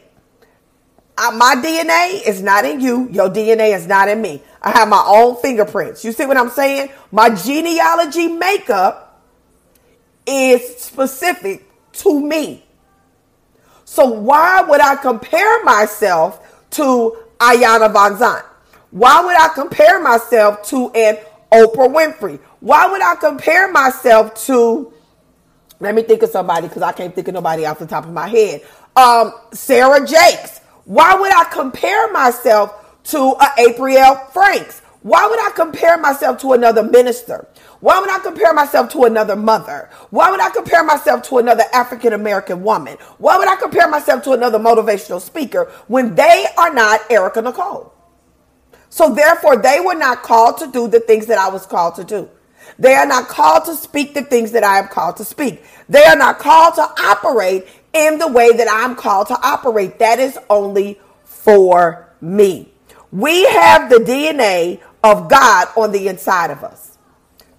my 1.18 1.56
DNA 1.56 2.28
is 2.28 2.42
not 2.42 2.66
in 2.66 2.82
you. 2.82 3.08
Your 3.10 3.30
DNA 3.30 3.76
is 3.76 3.88
not 3.88 4.10
in 4.10 4.22
me. 4.22 4.42
I 4.62 4.72
have 4.72 4.88
my 4.88 5.04
own 5.06 5.36
fingerprints. 5.42 6.04
You 6.04 6.12
see 6.12 6.26
what 6.26 6.38
I'm 6.38 6.50
saying? 6.50 6.90
My 7.12 7.30
genealogy 7.30 8.28
makeup 8.28 9.22
is 10.26 10.78
specific 10.78 11.66
to 11.94 12.20
me. 12.20 12.64
So 13.86 14.08
why 14.08 14.64
would 14.64 14.82
I 14.82 14.96
compare 14.96 15.64
myself 15.64 16.68
to 16.72 17.18
Iyanla 17.40 17.94
Vanzant? 17.94 18.44
Why 18.90 19.24
would 19.24 19.36
I 19.40 19.50
compare 19.50 20.02
myself 20.02 20.64
to 20.70 20.90
an 20.92 21.18
Oprah 21.52 21.94
Winfrey? 21.94 22.40
Why 22.60 22.88
would 22.88 23.02
I 23.04 23.16
compare 23.16 23.72
myself 23.72 24.34
to, 24.46 24.94
let 25.80 25.94
me 25.94 26.02
think 26.04 26.24
of 26.24 26.30
somebody 26.30 26.68
because 26.68 26.82
I 26.82 26.92
can't 26.92 27.14
think 27.14 27.28
of 27.28 27.34
nobody 27.34 27.66
off 27.66 27.80
the 27.80 27.86
top 27.86 28.06
of 28.06 28.14
my 28.14 28.28
head. 28.28 28.62
Um, 28.96 29.34
Sarah 29.52 30.06
Jakes. 30.06 30.62
Why 30.86 31.16
would 31.16 31.32
I 31.32 31.46
compare 31.52 32.12
myself 32.12 33.02
to 33.06 33.18
a 33.18 33.48
April 33.58 34.16
Franks? 34.34 34.82
Why 35.02 35.28
would 35.28 35.40
I 35.40 35.52
compare 35.54 35.98
myself 35.98 36.40
to 36.40 36.54
another 36.54 36.82
minister? 36.82 37.48
Why 37.82 38.00
would 38.00 38.10
I 38.10 38.20
compare 38.20 38.54
myself 38.54 38.90
to 38.94 39.04
another 39.04 39.36
mother? 39.36 39.90
Why 40.12 40.32
would 40.32 40.40
I 40.40 40.50
compare 40.50 40.84
myself 40.84 41.24
to 41.24 41.40
another 41.40 41.64
African 41.74 42.14
American 42.14 42.64
woman? 42.64 42.98
Why 43.18 43.38
would 43.38 43.50
I 43.50 43.58
compare 43.58 43.90
myself 43.90 44.24
to 44.24 44.32
another 44.32 44.60
motivational 44.60 45.20
speaker 45.20 45.70
when 45.88 46.16
they 46.16 46.46
are 46.58 46.74
not 46.74 47.02
Erica 47.12 47.42
Nicole? 47.42 47.94
So 48.90 49.14
therefore, 49.14 49.58
they 49.58 49.82
were 49.82 49.96
not 49.96 50.24
called 50.24 50.60
to 50.60 50.72
do 50.72 50.88
the 50.88 51.02
things 51.02 51.26
that 51.26 51.38
I 51.38 51.50
was 51.50 51.66
called 51.66 51.96
to 51.96 52.06
do. 52.06 52.30
They 52.80 52.94
are 52.94 53.06
not 53.06 53.28
called 53.28 53.66
to 53.66 53.76
speak 53.76 54.14
the 54.14 54.22
things 54.24 54.52
that 54.52 54.64
I 54.64 54.80
am 54.80 54.88
called 54.88 55.18
to 55.18 55.26
speak. 55.26 55.64
They 55.90 56.04
are 56.04 56.16
not 56.16 56.40
called 56.40 56.76
to 56.76 56.82
operate 56.82 57.66
in 57.94 58.18
the 58.18 58.28
way 58.28 58.52
that 58.52 58.68
I'm 58.70 58.96
called 58.96 59.28
to 59.28 59.40
operate. 59.42 60.00
That 60.00 60.20
is 60.20 60.38
only 60.50 61.00
for 61.24 62.10
me. 62.20 62.70
We 63.12 63.46
have 63.46 63.90
the 63.90 63.98
DNA 63.98 64.82
of 65.04 65.30
God 65.30 65.68
on 65.78 65.92
the 65.92 66.08
inside 66.08 66.50
of 66.52 66.64
us. 66.64 66.98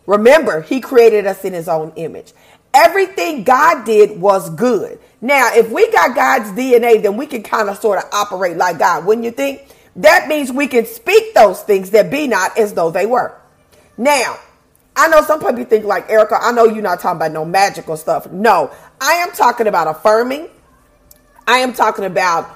Remember, 0.06 0.60
He 0.60 0.80
created 0.80 1.26
us 1.26 1.44
in 1.44 1.52
His 1.52 1.68
own 1.68 1.92
image. 1.96 2.32
Everything 2.74 3.44
God 3.44 3.84
did 3.84 4.20
was 4.20 4.50
good. 4.50 4.98
Now, 5.20 5.54
if 5.54 5.70
we 5.70 5.90
got 5.92 6.14
God's 6.14 6.50
DNA, 6.50 7.02
then 7.02 7.16
we 7.16 7.26
can 7.26 7.42
kind 7.42 7.68
of 7.68 7.78
sort 7.78 7.98
of 7.98 8.10
operate 8.12 8.56
like 8.56 8.78
God, 8.78 9.06
wouldn't 9.06 9.24
you 9.24 9.30
think? 9.30 9.62
That 9.96 10.26
means 10.26 10.50
we 10.50 10.66
can 10.66 10.84
speak 10.86 11.34
those 11.34 11.62
things 11.62 11.90
that 11.90 12.10
be 12.10 12.26
not 12.26 12.58
as 12.58 12.74
though 12.74 12.90
they 12.90 13.06
were. 13.06 13.40
Now, 13.96 14.38
I 14.96 15.08
know 15.08 15.22
some 15.22 15.40
people 15.40 15.64
think 15.64 15.84
like 15.84 16.08
Erica, 16.08 16.38
I 16.40 16.52
know 16.52 16.64
you're 16.64 16.82
not 16.82 17.00
talking 17.00 17.16
about 17.16 17.32
no 17.32 17.44
magical 17.44 17.96
stuff. 17.96 18.30
No, 18.30 18.70
I 19.00 19.14
am 19.14 19.32
talking 19.32 19.66
about 19.66 19.88
affirming. 19.88 20.48
I 21.46 21.58
am 21.58 21.72
talking 21.72 22.04
about 22.04 22.48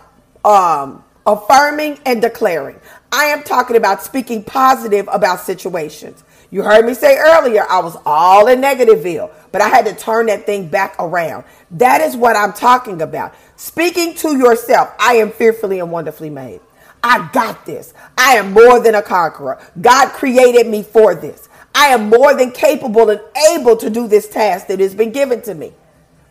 um, 0.44 1.04
affirming 1.26 1.98
and 2.06 2.22
declaring. 2.22 2.80
I 3.10 3.26
am 3.26 3.42
talking 3.42 3.76
about 3.76 4.02
speaking 4.02 4.44
positive 4.44 5.08
about 5.12 5.40
situations. 5.40 6.22
You 6.50 6.62
heard 6.62 6.86
me 6.86 6.94
say 6.94 7.18
earlier, 7.18 7.64
I 7.68 7.80
was 7.80 7.96
all 8.06 8.46
in 8.46 8.60
Negativeville, 8.60 9.30
but 9.52 9.60
I 9.60 9.68
had 9.68 9.84
to 9.86 9.94
turn 9.94 10.26
that 10.26 10.46
thing 10.46 10.68
back 10.68 10.96
around. 10.98 11.44
That 11.72 12.00
is 12.00 12.16
what 12.16 12.36
I'm 12.36 12.52
talking 12.54 13.02
about. 13.02 13.34
Speaking 13.56 14.14
to 14.16 14.36
yourself, 14.36 14.94
I 14.98 15.14
am 15.14 15.30
fearfully 15.30 15.80
and 15.80 15.90
wonderfully 15.90 16.30
made. 16.30 16.60
I 17.02 17.28
got 17.32 17.66
this. 17.66 17.92
I 18.16 18.34
am 18.36 18.52
more 18.52 18.80
than 18.80 18.94
a 18.94 19.02
conqueror. 19.02 19.60
God 19.80 20.10
created 20.12 20.66
me 20.66 20.82
for 20.82 21.14
this. 21.14 21.47
I 21.74 21.88
am 21.88 22.08
more 22.10 22.34
than 22.34 22.52
capable 22.52 23.10
and 23.10 23.20
able 23.52 23.76
to 23.78 23.90
do 23.90 24.08
this 24.08 24.28
task 24.28 24.68
that 24.68 24.80
has 24.80 24.94
been 24.94 25.12
given 25.12 25.42
to 25.42 25.54
me. 25.54 25.72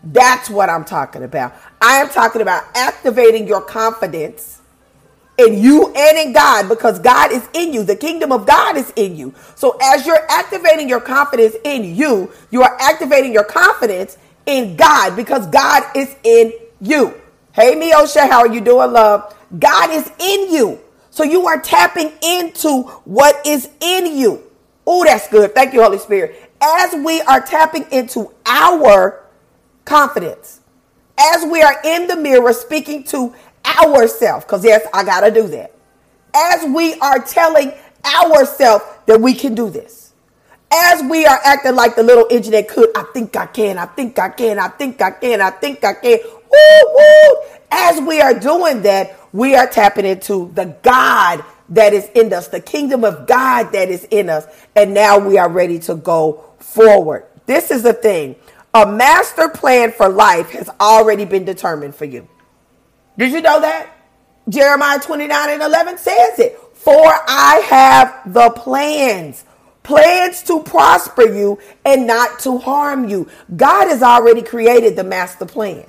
That's 0.03 0.49
what 0.49 0.69
I'm 0.69 0.85
talking 0.85 1.23
about. 1.23 1.55
I 1.81 1.97
am 1.97 2.09
talking 2.09 2.41
about 2.41 2.63
activating 2.75 3.47
your 3.47 3.61
confidence 3.61 4.61
in 5.37 5.59
you 5.59 5.93
and 5.95 6.17
in 6.17 6.33
God 6.33 6.69
because 6.69 6.99
God 6.99 7.31
is 7.31 7.47
in 7.53 7.73
you. 7.73 7.83
The 7.83 7.95
kingdom 7.95 8.31
of 8.31 8.47
God 8.47 8.77
is 8.77 8.91
in 8.95 9.15
you. 9.15 9.33
So 9.55 9.77
as 9.81 10.05
you're 10.05 10.25
activating 10.29 10.89
your 10.89 11.01
confidence 11.01 11.55
in 11.63 11.95
you, 11.95 12.31
you 12.51 12.63
are 12.63 12.77
activating 12.79 13.33
your 13.33 13.43
confidence 13.43 14.17
in 14.45 14.75
God 14.77 15.15
because 15.15 15.47
God 15.47 15.83
is 15.95 16.15
in 16.23 16.53
you. 16.81 17.13
Hey, 17.53 17.75
Miosha, 17.75 18.29
how 18.29 18.39
are 18.39 18.53
you 18.53 18.61
doing, 18.61 18.93
love? 18.93 19.35
God 19.59 19.91
is 19.91 20.11
in 20.19 20.53
you. 20.53 20.79
So 21.11 21.23
you 21.23 21.47
are 21.47 21.59
tapping 21.61 22.13
into 22.23 22.83
what 23.05 23.45
is 23.45 23.69
in 23.81 24.17
you. 24.17 24.43
Oh, 24.89 25.03
that's 25.03 25.27
good. 25.27 25.53
Thank 25.53 25.73
you, 25.73 25.83
Holy 25.83 25.97
Spirit. 25.97 26.49
As 26.61 26.95
we 26.95 27.21
are 27.21 27.41
tapping 27.41 27.85
into 27.91 28.31
our 28.45 29.25
confidence, 29.83 30.61
as 31.19 31.43
we 31.43 31.61
are 31.61 31.75
in 31.83 32.07
the 32.07 32.15
mirror 32.15 32.53
speaking 32.53 33.03
to 33.05 33.35
ourselves, 33.65 34.45
because 34.45 34.63
yes, 34.63 34.87
I 34.93 35.03
got 35.03 35.21
to 35.21 35.31
do 35.31 35.45
that. 35.49 35.73
As 36.33 36.63
we 36.73 36.93
are 36.99 37.19
telling 37.19 37.73
ourselves 38.05 38.85
that 39.07 39.19
we 39.19 39.33
can 39.33 39.55
do 39.55 39.69
this. 39.69 40.13
As 40.71 41.01
we 41.09 41.25
are 41.25 41.39
acting 41.43 41.75
like 41.75 41.95
the 41.95 42.03
little 42.03 42.27
engine 42.29 42.51
that 42.53 42.69
could, 42.69 42.89
I 42.95 43.03
think 43.13 43.35
I 43.35 43.45
can, 43.45 43.77
I 43.77 43.85
think 43.85 44.17
I 44.19 44.29
can, 44.29 44.59
I 44.59 44.67
think 44.69 45.01
I 45.01 45.11
can, 45.11 45.41
I 45.41 45.49
think 45.49 45.83
I 45.83 45.93
can. 45.93 46.19
Woo, 46.23 46.93
woo. 46.95 47.35
As 47.71 47.99
we 48.01 48.21
are 48.21 48.33
doing 48.33 48.81
that, 48.83 49.17
we 49.33 49.55
are 49.55 49.67
tapping 49.67 50.05
into 50.05 50.51
the 50.53 50.65
God 50.81 51.43
that 51.69 51.93
is 51.93 52.09
in 52.15 52.31
us, 52.33 52.47
the 52.47 52.59
kingdom 52.59 53.03
of 53.03 53.27
God 53.27 53.71
that 53.73 53.89
is 53.89 54.05
in 54.05 54.29
us. 54.29 54.45
And 54.75 54.93
now 54.93 55.19
we 55.19 55.37
are 55.37 55.49
ready 55.49 55.79
to 55.79 55.95
go 55.95 56.45
forward. 56.59 57.25
This 57.45 57.71
is 57.71 57.83
the 57.83 57.93
thing. 57.93 58.35
A 58.73 58.85
master 58.85 59.49
plan 59.49 59.91
for 59.91 60.09
life 60.09 60.51
has 60.51 60.69
already 60.79 61.25
been 61.25 61.45
determined 61.45 61.95
for 61.95 62.05
you. 62.05 62.27
Did 63.17 63.31
you 63.31 63.41
know 63.41 63.61
that? 63.61 63.89
Jeremiah 64.49 64.99
29 64.99 65.49
and 65.49 65.61
11 65.61 65.97
says 65.97 66.39
it. 66.39 66.59
For 66.73 67.05
I 67.05 67.61
have 67.65 68.33
the 68.33 68.49
plans, 68.51 69.43
plans 69.83 70.43
to 70.43 70.61
prosper 70.61 71.23
you 71.23 71.59
and 71.83 72.07
not 72.07 72.39
to 72.41 72.57
harm 72.59 73.09
you. 73.09 73.27
God 73.55 73.87
has 73.87 74.03
already 74.03 74.41
created 74.41 74.95
the 74.95 75.03
master 75.03 75.45
plan. 75.45 75.85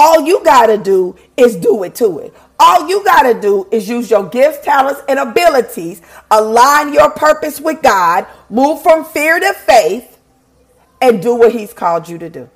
All 0.00 0.24
you 0.24 0.44
got 0.44 0.66
to 0.66 0.78
do 0.78 1.16
is 1.36 1.56
do 1.56 1.82
it 1.82 1.96
to 1.96 2.20
it. 2.20 2.32
All 2.60 2.88
you 2.88 3.02
got 3.04 3.22
to 3.22 3.40
do 3.40 3.66
is 3.72 3.88
use 3.88 4.08
your 4.08 4.28
gifts, 4.28 4.64
talents, 4.64 5.02
and 5.08 5.18
abilities, 5.18 6.02
align 6.30 6.94
your 6.94 7.10
purpose 7.10 7.60
with 7.60 7.82
God, 7.82 8.24
move 8.48 8.80
from 8.80 9.04
fear 9.04 9.40
to 9.40 9.52
faith, 9.54 10.20
and 11.00 11.20
do 11.20 11.34
what 11.34 11.50
He's 11.50 11.72
called 11.72 12.08
you 12.08 12.16
to 12.18 12.30
do. 12.30 12.48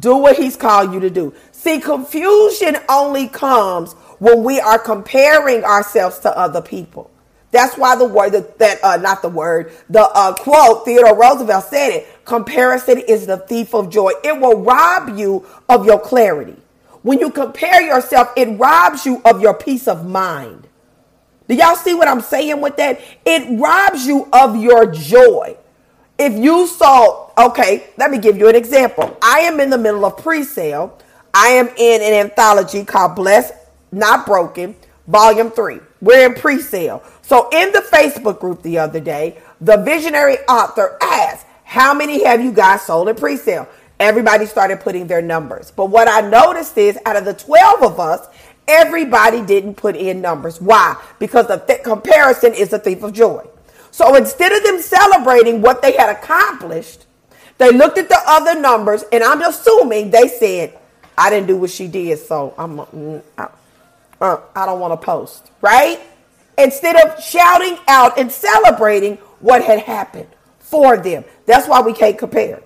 Do 0.00 0.16
what 0.16 0.36
He's 0.36 0.56
called 0.56 0.92
you 0.92 0.98
to 0.98 1.10
do. 1.10 1.32
See, 1.52 1.78
confusion 1.78 2.76
only 2.88 3.28
comes 3.28 3.92
when 4.18 4.42
we 4.42 4.58
are 4.58 4.80
comparing 4.80 5.62
ourselves 5.62 6.18
to 6.20 6.36
other 6.36 6.60
people. 6.60 7.08
That's 7.54 7.78
why 7.78 7.94
the 7.94 8.04
word 8.04 8.32
that, 8.58 8.80
uh, 8.82 8.96
not 8.96 9.22
the 9.22 9.28
word, 9.28 9.72
the 9.88 10.00
uh, 10.02 10.34
quote 10.34 10.84
Theodore 10.84 11.16
Roosevelt 11.16 11.66
said 11.66 11.90
it. 11.90 12.24
Comparison 12.24 12.98
is 12.98 13.26
the 13.26 13.36
thief 13.38 13.74
of 13.76 13.90
joy. 13.90 14.10
It 14.24 14.40
will 14.40 14.60
rob 14.60 15.16
you 15.16 15.46
of 15.68 15.86
your 15.86 16.00
clarity. 16.00 16.56
When 17.02 17.20
you 17.20 17.30
compare 17.30 17.80
yourself, 17.80 18.32
it 18.36 18.58
robs 18.58 19.06
you 19.06 19.22
of 19.24 19.40
your 19.40 19.54
peace 19.54 19.86
of 19.86 20.04
mind. 20.04 20.66
Do 21.46 21.54
y'all 21.54 21.76
see 21.76 21.94
what 21.94 22.08
I'm 22.08 22.22
saying 22.22 22.60
with 22.60 22.76
that? 22.78 23.00
It 23.24 23.60
robs 23.60 24.04
you 24.04 24.28
of 24.32 24.56
your 24.56 24.90
joy. 24.90 25.56
If 26.18 26.32
you 26.32 26.66
saw, 26.66 27.30
okay, 27.38 27.86
let 27.96 28.10
me 28.10 28.18
give 28.18 28.36
you 28.36 28.48
an 28.48 28.56
example. 28.56 29.16
I 29.22 29.40
am 29.40 29.60
in 29.60 29.70
the 29.70 29.78
middle 29.78 30.04
of 30.04 30.16
pre 30.16 30.42
sale. 30.42 30.98
I 31.32 31.50
am 31.50 31.68
in 31.76 32.02
an 32.02 32.14
anthology 32.14 32.84
called 32.84 33.14
Blessed, 33.14 33.54
Not 33.92 34.26
Broken, 34.26 34.74
Volume 35.06 35.52
3. 35.52 35.78
We're 36.00 36.26
in 36.26 36.34
pre 36.34 36.60
sale. 36.60 37.02
So, 37.24 37.48
in 37.50 37.72
the 37.72 37.80
Facebook 37.80 38.38
group 38.38 38.62
the 38.62 38.78
other 38.78 39.00
day, 39.00 39.38
the 39.60 39.78
visionary 39.78 40.38
author 40.48 40.96
asked, 41.00 41.46
How 41.64 41.94
many 41.94 42.24
have 42.24 42.44
you 42.44 42.52
guys 42.52 42.82
sold 42.82 43.08
in 43.08 43.16
pre 43.16 43.36
sale? 43.36 43.68
everybody 44.00 44.46
started 44.46 44.80
putting 44.80 45.06
their 45.06 45.22
numbers. 45.22 45.70
But 45.70 45.86
what 45.86 46.08
I 46.08 46.20
noticed 46.28 46.76
is 46.76 46.98
out 47.06 47.16
of 47.16 47.24
the 47.24 47.34
12 47.34 47.82
of 47.82 48.00
us, 48.00 48.26
everybody 48.66 49.42
didn't 49.42 49.74
put 49.74 49.96
in 49.96 50.20
numbers. 50.20 50.60
Why? 50.60 51.00
Because 51.18 51.48
the 51.48 51.58
th- 51.58 51.82
comparison 51.82 52.54
is 52.54 52.72
a 52.72 52.78
thief 52.78 53.02
of 53.02 53.12
joy. 53.12 53.46
So 53.90 54.14
instead 54.16 54.52
of 54.52 54.62
them 54.64 54.80
celebrating 54.80 55.62
what 55.62 55.80
they 55.80 55.92
had 55.92 56.10
accomplished, 56.10 57.06
they 57.58 57.70
looked 57.70 57.98
at 57.98 58.08
the 58.08 58.20
other 58.26 58.60
numbers, 58.60 59.04
and 59.12 59.22
I'm 59.22 59.40
assuming 59.42 60.10
they 60.10 60.26
said, 60.26 60.76
I 61.16 61.30
didn't 61.30 61.46
do 61.46 61.56
what 61.56 61.70
she 61.70 61.86
did, 61.86 62.18
so 62.18 62.52
I'm, 62.58 62.78
mm, 62.78 63.22
uh, 63.38 64.38
I 64.56 64.66
don't 64.66 64.80
want 64.80 65.00
to 65.00 65.04
post, 65.04 65.52
right? 65.60 66.00
Instead 66.56 66.96
of 66.96 67.22
shouting 67.22 67.78
out 67.88 68.18
and 68.18 68.30
celebrating 68.30 69.16
what 69.40 69.62
had 69.62 69.80
happened 69.80 70.28
for 70.58 70.96
them. 70.96 71.24
That's 71.46 71.68
why 71.68 71.80
we 71.82 71.92
can't 71.92 72.18
compare. 72.18 72.60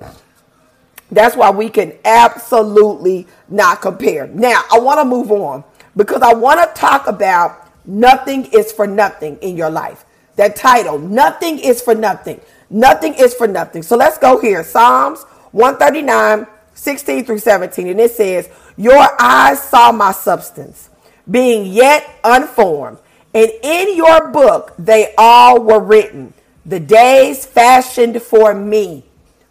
That's 1.11 1.37
why 1.37 1.51
we 1.51 1.69
can 1.69 1.93
absolutely 2.05 3.27
not 3.49 3.83
compare. 3.83 4.27
Now, 4.29 4.63
I 4.73 4.79
want 4.79 5.01
to 5.01 5.05
move 5.05 5.31
on 5.33 5.65
because 5.97 6.23
I 6.23 6.33
want 6.35 6.61
to 6.61 6.81
talk 6.81 7.07
about 7.07 7.69
nothing 7.85 8.47
is 8.47 8.73
for 8.73 8.87
nothing 8.87 9.37
in 9.39 9.57
your 9.57 9.71
life. 9.71 10.05
That 10.37 10.55
title, 10.55 10.99
nothing 10.99 11.59
is 11.59 11.83
for 11.83 11.95
nothing. 11.95 12.41
Nothing 12.71 13.15
is 13.15 13.35
for 13.35 13.49
nothing. 13.49 13.83
So 13.83 13.97
let's 13.97 14.19
go 14.19 14.41
here. 14.41 14.63
Psalms 14.63 15.23
139, 15.53 16.47
16 16.75 17.25
through 17.25 17.39
17. 17.39 17.89
And 17.89 18.01
it 18.01 18.13
says, 18.13 18.49
Your 18.77 19.09
eyes 19.21 19.61
saw 19.61 19.91
my 19.91 20.13
substance, 20.13 20.91
being 21.29 21.67
yet 21.67 22.09
unformed. 22.23 22.99
And 23.39 23.53
in 23.63 23.97
your 23.97 24.31
book 24.31 24.75
they 24.79 25.15
all 25.17 25.63
were 25.63 25.81
written, 25.81 26.35
the 26.67 26.81
days 26.81 27.47
fashioned 27.47 28.21
for 28.21 28.53
me, 28.55 29.05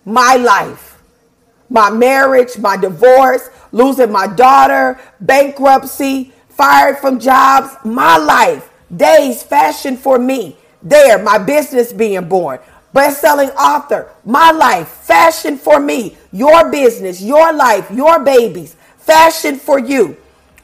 my 0.05 0.35
life 0.35 0.97
my 1.69 1.89
marriage, 1.89 2.57
my 2.57 2.77
divorce, 2.77 3.49
losing 3.71 4.11
my 4.11 4.27
daughter, 4.27 4.99
bankruptcy, 5.19 6.33
fired 6.49 6.97
from 6.97 7.19
jobs, 7.19 7.75
my 7.83 8.17
life, 8.17 8.69
days 8.95 9.43
fashioned 9.43 9.99
for 9.99 10.17
me. 10.17 10.55
There, 10.81 11.21
my 11.21 11.37
business 11.37 11.91
being 11.91 12.27
born. 12.29 12.59
Best-selling 12.93 13.49
author, 13.51 14.09
my 14.25 14.51
life, 14.51 14.87
fashioned 14.87 15.59
for 15.59 15.79
me. 15.79 16.17
Your 16.31 16.71
business, 16.71 17.21
your 17.21 17.51
life, 17.53 17.91
your 17.91 18.23
babies, 18.23 18.75
fashioned 18.97 19.61
for 19.61 19.77
you. 19.77 20.15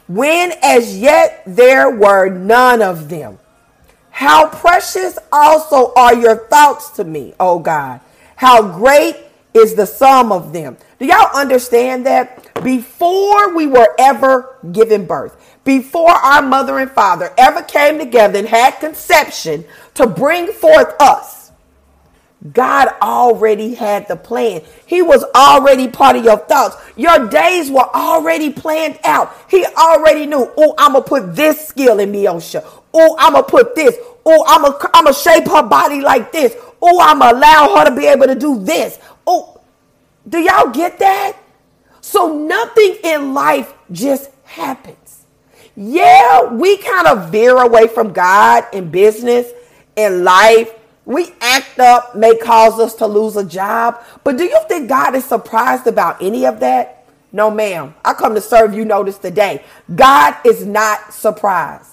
When 0.08 0.52
as 0.62 0.98
yet 0.98 1.44
there 1.46 1.90
were 1.90 2.30
none 2.30 2.82
of 2.82 3.10
them. 3.10 3.40
How 4.10 4.48
precious 4.48 5.18
also 5.32 5.94
are 5.96 6.14
your 6.14 6.48
thoughts 6.48 6.92
to 6.92 7.04
me, 7.04 7.34
O 7.40 7.60
God. 7.60 8.02
How 8.36 8.62
great 8.78 9.16
is 9.54 9.76
the 9.76 9.86
sum 9.86 10.32
of 10.32 10.54
them. 10.54 10.78
Do 11.00 11.06
y'all 11.06 11.36
understand 11.36 12.06
that? 12.06 12.64
Before 12.64 13.56
we 13.56 13.68
were 13.68 13.94
ever 14.00 14.58
given 14.72 15.06
birth, 15.06 15.36
before 15.64 16.12
our 16.12 16.42
mother 16.42 16.80
and 16.80 16.92
father 16.92 17.34
ever 17.38 17.62
came 17.62 18.00
together 18.00 18.40
and 18.40 18.48
had 18.48 18.80
conception 18.80 19.66
to 19.96 20.08
bring 20.08 20.48
forth 20.48 20.94
us, 21.00 21.43
God 22.52 22.90
already 23.02 23.74
had 23.74 24.08
the 24.10 24.18
plan. 24.18 24.62
He 24.86 25.02
was 25.02 25.24
already 25.34 25.88
part 25.88 26.18
of 26.18 26.26
your 26.26 26.38
thoughts. 26.38 26.76
Your 26.98 27.30
days 27.30 27.72
were 27.72 27.90
already 27.96 28.52
planned 28.52 29.00
out. 29.06 29.34
He 29.50 29.66
already 29.66 30.26
knew, 30.26 30.52
oh, 30.58 30.76
I'm 30.78 30.92
going 30.92 31.04
to 31.04 31.10
put 31.10 31.36
this 31.36 31.68
skill 31.68 32.00
in 32.00 32.12
Miosha. 32.12 32.66
Oh, 32.94 33.16
I'm 33.18 33.34
going 33.34 33.46
to 33.46 33.50
put 33.50 33.76
this. 33.76 33.96
Oh, 34.26 34.44
I'm 34.48 34.62
going 34.62 34.92
I'm 34.94 35.06
to 35.06 35.14
shape 35.14 35.48
her 35.48 35.64
body 35.64 36.02
like 36.02 36.34
this. 36.34 36.54
Oh, 36.82 37.00
I'm 37.02 37.20
going 37.20 37.32
to 37.32 37.38
allow 37.38 37.78
her 37.78 37.86
to 37.86 37.96
be 37.96 38.08
able 38.08 38.26
to 38.26 38.36
do 38.36 38.60
this. 38.60 39.00
Oh, 39.26 39.62
do 40.28 40.40
y'all 40.40 40.70
get 40.70 41.00
that? 41.00 41.38
So 42.02 42.38
nothing 42.38 42.98
in 43.06 43.34
life 43.34 43.74
just 43.92 44.30
happens. 44.44 45.26
Yeah, 45.78 46.52
we 46.52 46.78
kind 46.78 47.08
of 47.08 47.32
veer 47.32 47.58
away 47.58 47.88
from 47.88 48.12
God 48.12 48.66
in 48.74 48.92
business, 48.92 49.48
in 49.96 50.26
life. 50.26 50.72
We 51.06 51.34
act 51.42 51.80
up, 51.80 52.16
may 52.16 52.38
cause 52.38 52.80
us 52.80 52.96
to 52.96 53.08
lose 53.08 53.36
a 53.36 53.44
job. 53.44 54.04
But 54.24 54.38
do 54.38 54.46
you 54.46 54.60
think 54.68 54.88
God 54.88 55.16
is 55.16 55.26
surprised 55.26 55.88
about 55.88 56.22
any 56.22 56.46
of 56.46 56.62
that? 56.62 57.06
No, 57.32 57.52
ma'am. 57.52 57.96
I 58.06 58.14
come 58.14 58.36
to 58.36 58.42
serve 58.42 58.74
you 58.74 58.86
notice 58.86 59.18
today. 59.18 59.64
God 59.94 60.36
is 60.46 60.66
not 60.66 61.14
surprised. 61.14 61.90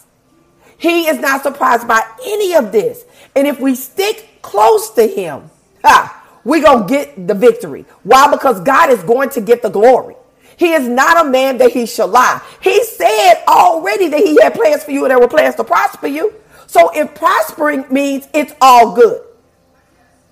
He 0.79 1.09
is 1.09 1.19
not 1.19 1.43
surprised 1.43 1.89
by 1.89 2.03
any 2.25 2.55
of 2.55 2.73
this. 2.73 3.05
And 3.35 3.47
if 3.47 3.59
we 3.61 3.75
stick 3.75 4.29
close 4.43 4.91
to 4.91 5.07
him, 5.07 5.51
ha, 5.85 6.17
we're 6.45 6.63
going 6.63 6.87
to 6.87 6.89
get 6.89 7.27
the 7.27 7.35
victory. 7.35 7.85
Why? 8.03 8.31
Because 8.31 8.61
God 8.61 8.91
is 8.91 9.03
going 9.03 9.31
to 9.31 9.41
get 9.41 9.63
the 9.63 9.71
glory. 9.71 10.17
He 10.57 10.73
is 10.73 10.87
not 10.87 11.27
a 11.27 11.29
man 11.29 11.59
that 11.59 11.73
he 11.73 11.87
shall 11.87 12.09
lie. 12.09 12.41
He 12.61 12.85
said 12.85 13.43
already 13.49 14.09
that 14.09 14.21
he 14.21 14.39
had 14.43 14.55
plans 14.55 14.85
for 14.85 14.91
you 14.91 15.05
and 15.05 15.11
there 15.11 15.19
were 15.19 15.29
plans 15.29 15.55
to 15.57 15.65
prosper 15.65 16.07
you. 16.07 16.35
So 16.71 16.89
if 16.95 17.17
prospering 17.17 17.85
means 17.91 18.29
it's 18.33 18.53
all 18.61 18.95
good. 18.95 19.23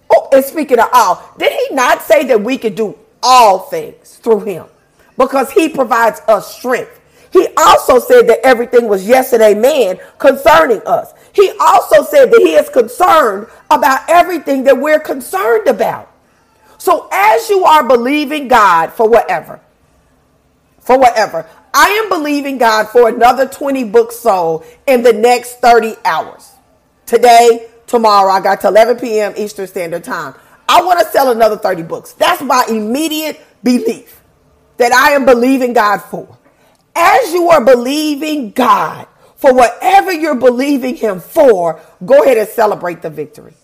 Oh, 0.08 0.28
and 0.32 0.44
speaking 0.44 0.78
of 0.78 0.88
all, 0.92 1.34
did 1.36 1.50
he 1.50 1.74
not 1.74 2.00
say 2.02 2.26
that 2.26 2.40
we 2.40 2.56
could 2.56 2.76
do 2.76 2.96
all 3.24 3.58
things 3.58 4.18
through 4.18 4.44
him? 4.44 4.66
Because 5.16 5.50
he 5.50 5.68
provides 5.68 6.20
us 6.28 6.54
strength. 6.54 7.00
He 7.32 7.48
also 7.56 7.98
said 7.98 8.28
that 8.28 8.38
everything 8.44 8.86
was 8.86 9.04
yes 9.04 9.32
and 9.32 9.42
amen 9.42 9.98
concerning 10.18 10.80
us. 10.86 11.12
He 11.32 11.50
also 11.58 12.04
said 12.04 12.30
that 12.30 12.40
he 12.40 12.54
is 12.54 12.68
concerned 12.68 13.48
about 13.68 14.08
everything 14.08 14.62
that 14.62 14.78
we're 14.78 15.00
concerned 15.00 15.66
about. 15.66 16.08
So 16.78 17.08
as 17.10 17.50
you 17.50 17.64
are 17.64 17.82
believing 17.82 18.46
God 18.46 18.92
for 18.92 19.08
whatever, 19.08 19.58
for 20.78 20.96
whatever. 21.00 21.48
I 21.74 21.88
am 22.02 22.08
believing 22.08 22.58
God 22.58 22.88
for 22.88 23.08
another 23.08 23.46
20 23.46 23.84
books 23.84 24.16
sold 24.16 24.64
in 24.86 25.02
the 25.02 25.12
next 25.12 25.60
30 25.60 25.96
hours. 26.04 26.50
Today, 27.06 27.68
tomorrow, 27.86 28.30
I 28.30 28.40
got 28.40 28.60
to 28.62 28.68
11 28.68 28.98
p.m. 28.98 29.34
Eastern 29.36 29.66
Standard 29.66 30.04
Time. 30.04 30.34
I 30.68 30.82
want 30.82 31.00
to 31.00 31.06
sell 31.06 31.30
another 31.30 31.56
30 31.56 31.82
books. 31.84 32.12
That's 32.12 32.42
my 32.42 32.66
immediate 32.68 33.40
belief 33.62 34.20
that 34.76 34.92
I 34.92 35.12
am 35.12 35.24
believing 35.24 35.72
God 35.72 35.98
for. 35.98 36.38
As 36.94 37.32
you 37.32 37.48
are 37.50 37.64
believing 37.64 38.50
God 38.50 39.06
for 39.36 39.54
whatever 39.54 40.12
you're 40.12 40.34
believing 40.34 40.96
Him 40.96 41.20
for, 41.20 41.80
go 42.04 42.22
ahead 42.22 42.38
and 42.38 42.48
celebrate 42.48 43.02
the 43.02 43.10
victory 43.10 43.54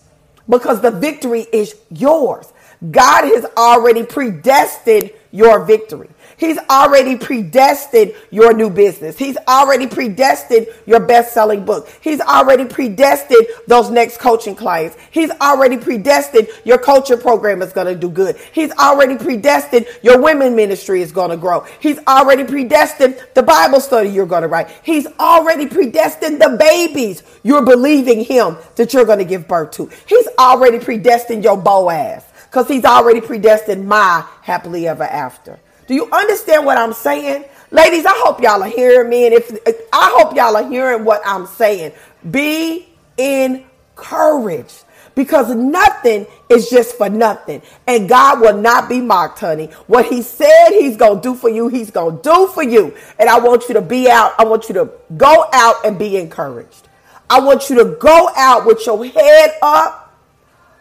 because 0.47 0.81
the 0.81 0.91
victory 0.91 1.45
is 1.51 1.75
yours. 1.89 2.51
God 2.91 3.23
has 3.25 3.45
already 3.57 4.03
predestined 4.03 5.11
your 5.31 5.65
victory. 5.65 6.09
He's 6.37 6.57
already 6.69 7.17
predestined 7.17 8.13
your 8.29 8.53
new 8.53 8.69
business. 8.69 9.17
He's 9.17 9.37
already 9.47 9.87
predestined 9.87 10.67
your 10.85 10.99
best 10.99 11.33
selling 11.33 11.65
book. 11.65 11.89
He's 12.01 12.19
already 12.19 12.65
predestined 12.65 13.47
those 13.67 13.89
next 13.89 14.19
coaching 14.19 14.55
clients. 14.55 14.97
He's 15.11 15.31
already 15.31 15.77
predestined 15.77 16.49
your 16.63 16.77
culture 16.77 17.17
program 17.17 17.61
is 17.61 17.71
going 17.71 17.87
to 17.87 17.95
do 17.95 18.09
good. 18.09 18.37
He's 18.51 18.71
already 18.71 19.17
predestined 19.17 19.87
your 20.01 20.21
women 20.21 20.55
ministry 20.55 21.01
is 21.01 21.11
going 21.11 21.31
to 21.31 21.37
grow. 21.37 21.61
He's 21.79 21.99
already 22.07 22.43
predestined 22.43 23.23
the 23.33 23.43
Bible 23.43 23.79
study 23.79 24.09
you're 24.09 24.25
going 24.25 24.41
to 24.41 24.47
write. 24.47 24.69
He's 24.83 25.07
already 25.19 25.67
predestined 25.67 26.41
the 26.41 26.57
babies 26.59 27.23
you're 27.43 27.65
believing 27.65 28.23
him 28.23 28.57
that 28.75 28.93
you're 28.93 29.05
going 29.05 29.19
to 29.19 29.25
give 29.25 29.47
birth 29.47 29.71
to. 29.71 29.89
He's 30.05 30.27
already 30.37 30.79
predestined 30.79 31.43
your 31.43 31.57
Boaz 31.57 32.23
because 32.45 32.67
he's 32.67 32.85
already 32.85 33.21
predestined 33.21 33.87
my 33.87 34.25
happily 34.41 34.87
ever 34.87 35.03
after. 35.03 35.59
Do 35.87 35.93
you 35.93 36.09
understand 36.11 36.65
what 36.65 36.77
I'm 36.77 36.93
saying? 36.93 37.45
Ladies, 37.71 38.05
I 38.05 38.13
hope 38.23 38.41
y'all 38.41 38.63
are 38.63 38.69
hearing 38.69 39.09
me. 39.09 39.25
And 39.25 39.35
if 39.35 39.51
I 39.91 40.11
hope 40.17 40.35
y'all 40.35 40.55
are 40.55 40.69
hearing 40.69 41.03
what 41.03 41.21
I'm 41.25 41.45
saying, 41.45 41.93
be 42.29 42.87
encouraged 43.17 44.83
because 45.15 45.53
nothing 45.55 46.27
is 46.49 46.69
just 46.69 46.97
for 46.97 47.09
nothing. 47.09 47.61
And 47.87 48.07
God 48.07 48.41
will 48.41 48.57
not 48.57 48.89
be 48.89 49.01
mocked, 49.01 49.39
honey. 49.39 49.67
What 49.87 50.05
He 50.05 50.21
said 50.21 50.69
He's 50.69 50.97
going 50.97 51.21
to 51.21 51.21
do 51.21 51.35
for 51.35 51.49
you, 51.49 51.67
He's 51.69 51.91
going 51.91 52.17
to 52.17 52.23
do 52.23 52.47
for 52.47 52.63
you. 52.63 52.95
And 53.17 53.29
I 53.29 53.39
want 53.39 53.67
you 53.67 53.73
to 53.75 53.81
be 53.81 54.09
out. 54.09 54.33
I 54.37 54.45
want 54.45 54.69
you 54.69 54.75
to 54.75 54.91
go 55.17 55.45
out 55.53 55.85
and 55.85 55.97
be 55.97 56.17
encouraged. 56.17 56.89
I 57.29 57.39
want 57.39 57.69
you 57.69 57.77
to 57.77 57.97
go 57.99 58.29
out 58.35 58.65
with 58.65 58.85
your 58.85 59.03
head 59.05 59.55
up, 59.61 60.15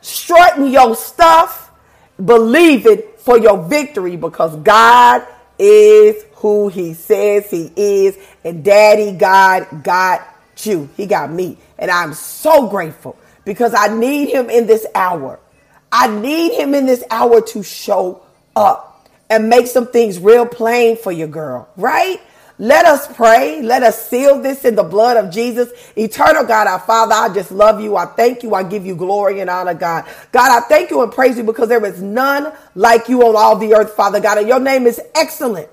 strutting 0.02 0.66
your 0.66 0.94
stuff, 0.94 1.70
believe 2.22 2.86
it 2.86 3.13
for 3.24 3.38
your 3.38 3.62
victory 3.62 4.16
because 4.16 4.54
God 4.56 5.26
is 5.58 6.24
who 6.34 6.68
he 6.68 6.92
says 6.92 7.50
he 7.50 7.72
is. 7.74 8.18
And 8.44 8.62
daddy 8.62 9.12
God 9.12 9.82
got 9.82 10.28
you. 10.58 10.90
He 10.94 11.06
got 11.06 11.32
me. 11.32 11.56
And 11.78 11.90
I'm 11.90 12.12
so 12.12 12.68
grateful 12.68 13.16
because 13.46 13.72
I 13.74 13.88
need 13.88 14.28
him 14.28 14.50
in 14.50 14.66
this 14.66 14.86
hour. 14.94 15.40
I 15.90 16.08
need 16.08 16.52
him 16.52 16.74
in 16.74 16.84
this 16.84 17.02
hour 17.10 17.40
to 17.40 17.62
show 17.62 18.22
up 18.54 19.08
and 19.30 19.48
make 19.48 19.68
some 19.68 19.86
things 19.86 20.18
real 20.18 20.44
plain 20.44 20.98
for 20.98 21.10
your 21.10 21.28
girl, 21.28 21.68
right? 21.76 22.20
Let 22.58 22.86
us 22.86 23.06
pray. 23.14 23.62
Let 23.62 23.82
us 23.82 24.08
seal 24.08 24.40
this 24.40 24.64
in 24.64 24.76
the 24.76 24.84
blood 24.84 25.16
of 25.16 25.30
Jesus. 25.32 25.70
Eternal 25.96 26.44
God, 26.44 26.66
our 26.68 26.80
Father, 26.80 27.14
I 27.14 27.34
just 27.34 27.52
love 27.52 27.80
you. 27.80 27.96
I 27.96 28.06
thank 28.06 28.42
you. 28.42 28.54
I 28.54 28.62
give 28.62 28.86
you 28.86 28.96
glory 28.96 29.40
and 29.40 29.50
honor, 29.50 29.74
God. 29.74 30.06
God, 30.32 30.50
I 30.50 30.66
thank 30.66 30.90
you 30.90 31.02
and 31.02 31.12
praise 31.12 31.36
you 31.36 31.44
because 31.44 31.68
there 31.68 31.84
is 31.84 32.02
none 32.02 32.52
like 32.74 33.08
you 33.08 33.22
on 33.26 33.36
all 33.36 33.56
the 33.56 33.74
earth, 33.74 33.94
Father 33.94 34.20
God. 34.20 34.38
And 34.38 34.48
your 34.48 34.60
name 34.60 34.86
is 34.86 35.00
excellent. 35.14 35.68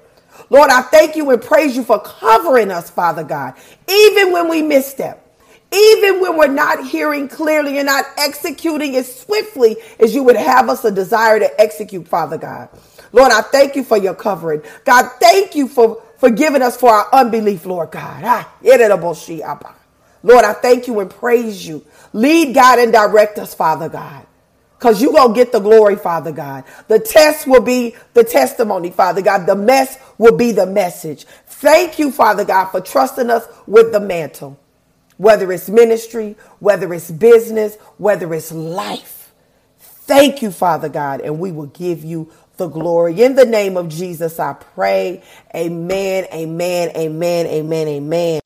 Lord, 0.50 0.72
I 0.72 0.82
thank 0.84 1.16
you 1.16 1.30
and 1.32 1.42
praise 1.42 1.76
you 1.78 1.84
for 1.84 2.00
covering 2.00 2.72
us, 2.72 2.90
Father 2.90 3.24
God, 3.24 3.56
even 3.88 4.32
when 4.34 4.50
we 4.50 4.62
misstep. 4.62 5.20
Even 5.72 6.22
when 6.22 6.38
we're 6.38 6.48
not 6.48 6.86
hearing 6.88 7.28
clearly 7.28 7.78
and 7.80 7.88
not 7.88 8.06
executing 8.18 8.96
as 8.96 9.22
swiftly 9.22 9.78
as 10.00 10.14
you 10.14 10.24
would 10.24 10.36
have 10.36 10.70
us 10.70 10.86
a 10.86 10.92
desire 10.92 11.40
to 11.40 11.62
execute, 11.62 12.08
Father 12.08 12.38
God. 12.38 12.70
Lord, 13.12 13.32
I 13.32 13.42
thank 13.42 13.76
you 13.76 13.84
for 13.84 13.98
your 13.98 14.16
covering. 14.16 14.62
God, 14.86 15.10
thank 15.20 15.56
you 15.56 15.68
for 15.68 16.04
forgiving 16.22 16.62
us 16.62 16.78
for 16.78 16.90
our 16.90 17.10
unbelief, 17.12 17.66
Lord 17.66 17.92
God. 17.92 18.24
Ah, 18.24 18.54
Lord, 20.24 20.46
I 20.46 20.54
thank 20.54 20.88
you 20.88 21.00
and 21.00 21.10
praise 21.10 21.68
you. 21.68 21.84
Lead, 22.14 22.54
God, 22.54 22.80
and 22.80 22.94
direct 22.94 23.40
us, 23.40 23.56
Father 23.56 23.90
God. 23.90 24.28
Because 24.78 25.02
you're 25.02 25.14
going 25.14 25.34
to 25.34 25.36
get 25.36 25.52
the 25.52 25.60
glory, 25.60 25.96
Father 25.96 26.32
God. 26.32 26.64
The 26.88 27.00
test 27.00 27.48
will 27.48 27.62
be 27.62 27.96
the 28.14 28.24
testimony, 28.24 28.92
Father 28.92 29.22
God. 29.22 29.46
The 29.48 29.56
mess 29.56 29.98
will 30.20 30.38
be 30.38 30.52
the 30.52 30.68
message. 30.68 31.26
Thank 31.48 32.00
you, 32.00 32.12
Father 32.12 32.46
God, 32.46 32.66
for 32.66 32.82
trusting 32.82 33.30
us 33.32 33.48
with 33.68 33.92
the 33.92 34.00
mantle. 34.00 34.60
Whether 35.18 35.52
it's 35.52 35.70
ministry, 35.70 36.36
whether 36.60 36.94
it's 36.94 37.12
business, 37.12 37.76
whether 37.98 38.32
it's 38.34 38.52
life. 38.52 39.34
Thank 39.80 40.42
you, 40.42 40.52
Father 40.52 40.90
God, 40.90 41.22
and 41.22 41.40
we 41.40 41.52
will 41.52 41.68
give 41.68 42.04
you 42.04 42.32
the 42.62 42.68
glory. 42.68 43.20
In 43.20 43.34
the 43.34 43.46
name 43.46 43.76
of 43.76 43.90
Jesus, 43.90 44.40
I 44.40 44.54
pray. 44.54 45.24
Amen, 45.56 46.28
amen, 46.32 46.92
amen, 46.96 47.48
amen, 47.48 47.88
amen. 47.88 48.42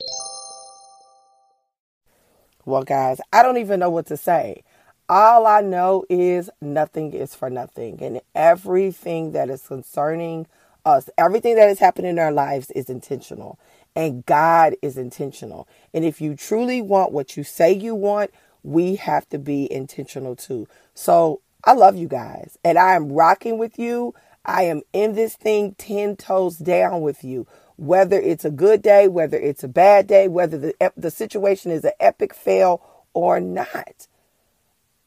Well, 2.64 2.84
guys, 2.84 3.20
I 3.34 3.44
don't 3.44 3.58
even 3.58 3.82
know 3.82 3.90
what 3.90 4.06
to 4.08 4.16
say. 4.16 4.64
All 5.10 5.46
I 5.46 5.60
know 5.60 6.06
is 6.10 6.50
nothing 6.62 7.12
is 7.12 7.36
for 7.36 7.50
nothing. 7.50 8.02
And 8.02 8.22
everything 8.34 9.34
that 9.34 9.50
is 9.50 9.68
concerning 9.68 10.48
us, 10.86 11.10
everything 11.18 11.58
that 11.58 11.70
is 11.70 11.80
happening 11.80 12.12
in 12.12 12.20
our 12.20 12.32
lives 12.32 12.72
is 12.72 12.90
intentional. 12.90 13.60
And 13.98 14.26
God 14.26 14.76
is 14.82 14.98
intentional. 14.98 15.68
And 15.94 16.06
if 16.06 16.22
you 16.22 16.36
truly 16.36 16.82
want 16.82 17.12
what 17.12 17.36
you 17.36 17.44
say 17.44 17.74
you 17.74 17.94
want, 17.94 18.32
we 18.64 18.96
have 18.96 19.28
to 19.30 19.38
be 19.38 19.70
intentional 19.72 20.38
too. 20.38 20.70
So 20.94 21.42
I 21.64 21.74
love 21.74 21.96
you 21.96 22.08
guys 22.08 22.58
and 22.64 22.78
I 22.78 22.96
am 22.96 23.12
rocking 23.12 23.58
with 23.58 23.80
you. 23.80 24.14
I 24.46 24.64
am 24.64 24.82
in 24.94 25.14
this 25.14 25.36
thing 25.36 25.76
10 25.78 26.16
toes 26.18 26.58
down 26.58 27.02
with 27.02 27.24
you. 27.24 27.48
Whether 27.78 28.20
it's 28.20 28.46
a 28.46 28.52
good 28.52 28.82
day, 28.82 29.08
whether 29.08 29.38
it's 29.38 29.64
a 29.64 29.68
bad 29.68 30.08
day, 30.08 30.28
whether 30.28 30.58
the, 30.58 30.92
the 30.96 31.12
situation 31.12 31.72
is 31.72 31.84
an 31.84 31.92
epic 32.00 32.34
fail 32.34 32.82
or 33.14 33.40
not. 33.40 34.08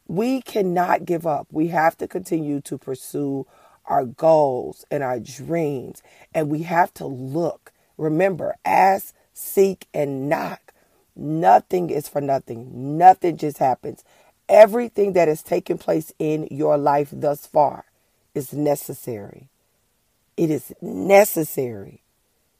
We 0.08 0.42
cannot 0.42 1.04
give 1.04 1.26
up. 1.26 1.48
We 1.50 1.68
have 1.68 1.96
to 1.98 2.08
continue 2.08 2.60
to 2.62 2.78
pursue 2.78 3.46
our 3.86 4.04
goals 4.04 4.84
and 4.90 5.02
our 5.02 5.20
dreams. 5.20 6.02
And 6.34 6.50
we 6.50 6.62
have 6.62 6.92
to 6.94 7.06
look. 7.06 7.72
Remember, 7.98 8.56
ask, 8.64 9.14
seek, 9.34 9.86
and 9.94 10.28
knock. 10.28 10.72
Nothing 11.16 11.90
is 11.90 12.08
for 12.08 12.20
nothing. 12.20 12.98
Nothing 12.98 13.36
just 13.36 13.58
happens. 13.58 14.04
Everything 14.48 15.12
that 15.14 15.28
has 15.28 15.42
taken 15.42 15.78
place 15.78 16.12
in 16.18 16.48
your 16.50 16.78
life 16.78 17.10
thus 17.12 17.46
far 17.46 17.84
is 18.34 18.52
necessary. 18.52 19.48
It 20.36 20.50
is 20.50 20.72
necessary. 20.80 22.02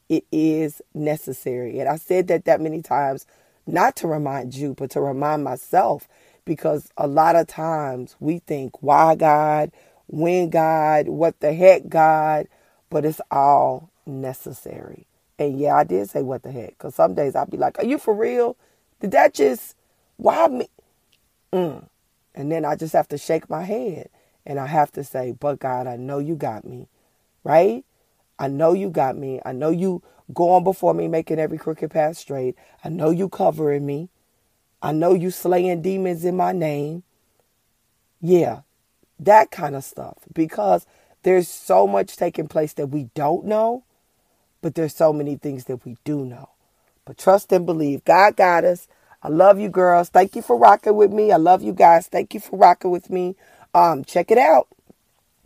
It 0.09 0.25
is 0.31 0.81
necessary. 0.93 1.79
And 1.79 1.89
I 1.89 1.97
said 1.97 2.27
that 2.27 2.45
that 2.45 2.61
many 2.61 2.81
times, 2.81 3.25
not 3.67 3.95
to 3.97 4.07
remind 4.07 4.55
you, 4.55 4.73
but 4.73 4.91
to 4.91 5.01
remind 5.01 5.43
myself, 5.43 6.07
because 6.45 6.89
a 6.97 7.07
lot 7.07 7.35
of 7.35 7.47
times 7.47 8.15
we 8.19 8.39
think, 8.39 8.81
why 8.81 9.15
God, 9.15 9.71
when 10.07 10.49
God, 10.49 11.07
what 11.07 11.39
the 11.39 11.53
heck 11.53 11.89
God, 11.89 12.47
but 12.89 13.05
it's 13.05 13.21
all 13.29 13.91
necessary. 14.07 15.05
And 15.37 15.59
yeah, 15.59 15.75
I 15.75 15.83
did 15.83 16.09
say 16.09 16.23
what 16.23 16.43
the 16.43 16.51
heck, 16.51 16.71
because 16.71 16.95
some 16.95 17.13
days 17.13 17.35
I'd 17.35 17.51
be 17.51 17.57
like, 17.57 17.79
are 17.79 17.85
you 17.85 17.99
for 17.99 18.13
real? 18.13 18.57
Did 18.99 19.11
that 19.11 19.33
just, 19.35 19.75
why 20.17 20.47
me? 20.47 20.67
Mm. 21.53 21.87
And 22.35 22.51
then 22.51 22.65
I 22.65 22.75
just 22.75 22.93
have 22.93 23.07
to 23.09 23.17
shake 23.17 23.49
my 23.49 23.63
head 23.63 24.09
and 24.45 24.59
I 24.59 24.67
have 24.67 24.91
to 24.93 25.03
say, 25.03 25.33
but 25.37 25.59
God, 25.59 25.87
I 25.87 25.97
know 25.97 26.19
you 26.19 26.35
got 26.35 26.65
me, 26.65 26.87
right? 27.43 27.83
I 28.37 28.47
know 28.47 28.73
you 28.73 28.89
got 28.89 29.17
me. 29.17 29.41
I 29.45 29.51
know 29.51 29.69
you 29.69 30.01
going 30.33 30.63
before 30.63 30.93
me, 30.93 31.07
making 31.07 31.39
every 31.39 31.57
crooked 31.57 31.91
path 31.91 32.17
straight. 32.17 32.55
I 32.83 32.89
know 32.89 33.09
you 33.09 33.29
covering 33.29 33.85
me. 33.85 34.09
I 34.81 34.91
know 34.93 35.13
you 35.13 35.31
slaying 35.31 35.81
demons 35.81 36.23
in 36.23 36.37
my 36.37 36.53
name. 36.53 37.03
Yeah, 38.21 38.61
that 39.19 39.51
kind 39.51 39.75
of 39.75 39.83
stuff. 39.83 40.19
Because 40.33 40.85
there's 41.23 41.47
so 41.49 41.87
much 41.87 42.15
taking 42.15 42.47
place 42.47 42.73
that 42.73 42.87
we 42.87 43.09
don't 43.13 43.45
know, 43.45 43.83
but 44.61 44.75
there's 44.75 44.95
so 44.95 45.11
many 45.11 45.35
things 45.35 45.65
that 45.65 45.85
we 45.85 45.97
do 46.05 46.25
know. 46.25 46.49
But 47.05 47.17
trust 47.17 47.51
and 47.51 47.65
believe. 47.65 48.05
God 48.05 48.35
got 48.37 48.63
us. 48.63 48.87
I 49.21 49.29
love 49.29 49.59
you, 49.59 49.69
girls. 49.69 50.09
Thank 50.09 50.35
you 50.35 50.41
for 50.41 50.57
rocking 50.57 50.95
with 50.95 51.11
me. 51.11 51.31
I 51.31 51.37
love 51.37 51.61
you 51.61 51.73
guys. 51.73 52.07
Thank 52.07 52.33
you 52.33 52.39
for 52.39 52.57
rocking 52.57 52.91
with 52.91 53.09
me. 53.09 53.35
Um, 53.73 54.05
check 54.05 54.31
it 54.31 54.37
out 54.37 54.67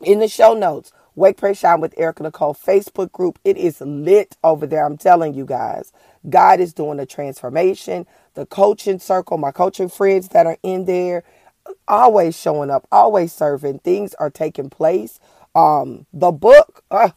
in 0.03 0.19
the 0.19 0.27
show 0.27 0.53
notes. 0.53 0.91
Wake, 1.15 1.37
Pray, 1.37 1.53
Shine 1.53 1.81
with 1.81 1.93
Erica 1.97 2.23
Nicole 2.23 2.55
Facebook 2.55 3.11
group. 3.11 3.39
It 3.43 3.57
is 3.57 3.81
lit 3.81 4.37
over 4.43 4.65
there. 4.67 4.85
I'm 4.85 4.97
telling 4.97 5.33
you 5.33 5.45
guys. 5.45 5.91
God 6.29 6.59
is 6.59 6.73
doing 6.73 6.99
a 6.99 7.05
transformation. 7.05 8.07
The 8.35 8.45
coaching 8.45 8.99
circle, 8.99 9.37
my 9.37 9.51
coaching 9.51 9.89
friends 9.89 10.29
that 10.29 10.47
are 10.47 10.57
in 10.63 10.85
there, 10.85 11.23
always 11.87 12.39
showing 12.39 12.71
up, 12.71 12.87
always 12.91 13.33
serving. 13.33 13.79
Things 13.79 14.15
are 14.15 14.31
taking 14.31 14.69
place. 14.69 15.19
Um, 15.55 16.05
the 16.13 16.31
book, 16.31 16.83
uh, 16.91 17.09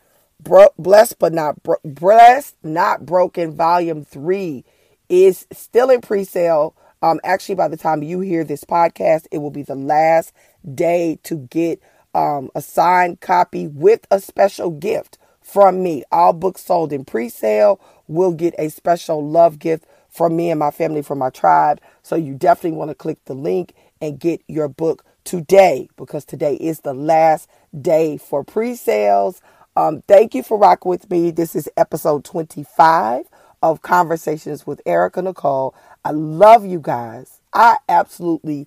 Bro- 0.42 0.74
blessed 0.78 1.18
but 1.18 1.32
not 1.32 1.62
bro- 1.62 1.78
blessed, 1.84 2.56
not 2.62 3.06
broken. 3.06 3.52
Volume 3.52 4.04
three 4.04 4.64
is 5.08 5.46
still 5.52 5.90
in 5.90 6.00
pre-sale. 6.00 6.74
Um, 7.02 7.20
actually, 7.24 7.54
by 7.56 7.68
the 7.68 7.76
time 7.76 8.02
you 8.02 8.20
hear 8.20 8.44
this 8.44 8.64
podcast, 8.64 9.26
it 9.30 9.38
will 9.38 9.50
be 9.50 9.62
the 9.62 9.74
last 9.74 10.32
day 10.74 11.18
to 11.24 11.36
get 11.50 11.80
um, 12.14 12.50
a 12.54 12.62
signed 12.62 13.20
copy 13.20 13.66
with 13.66 14.06
a 14.10 14.20
special 14.20 14.70
gift 14.70 15.18
from 15.40 15.82
me. 15.82 16.02
All 16.10 16.32
books 16.32 16.64
sold 16.64 16.92
in 16.92 17.04
pre-sale 17.04 17.80
will 18.08 18.32
get 18.32 18.54
a 18.58 18.68
special 18.70 19.26
love 19.26 19.58
gift 19.58 19.84
from 20.08 20.34
me 20.34 20.50
and 20.50 20.58
my 20.58 20.70
family, 20.70 21.02
from 21.02 21.18
my 21.18 21.30
tribe. 21.30 21.80
So 22.02 22.16
you 22.16 22.34
definitely 22.34 22.78
want 22.78 22.90
to 22.90 22.94
click 22.94 23.18
the 23.26 23.34
link 23.34 23.74
and 24.00 24.18
get 24.18 24.42
your 24.48 24.68
book 24.68 25.04
today 25.24 25.88
because 25.96 26.24
today 26.24 26.54
is 26.54 26.80
the 26.80 26.94
last 26.94 27.48
day 27.78 28.16
for 28.16 28.42
pre-sales. 28.44 29.40
Um, 29.76 30.02
thank 30.08 30.34
you 30.34 30.42
for 30.42 30.56
rocking 30.56 30.88
with 30.88 31.10
me. 31.10 31.30
This 31.30 31.54
is 31.54 31.68
episode 31.76 32.24
25 32.24 33.26
of 33.70 33.82
Conversations 33.82 34.66
with 34.66 34.80
Erica 34.86 35.22
Nicole. 35.22 35.74
I 36.04 36.10
love 36.12 36.64
you 36.64 36.80
guys. 36.80 37.40
I 37.52 37.78
absolutely 37.88 38.66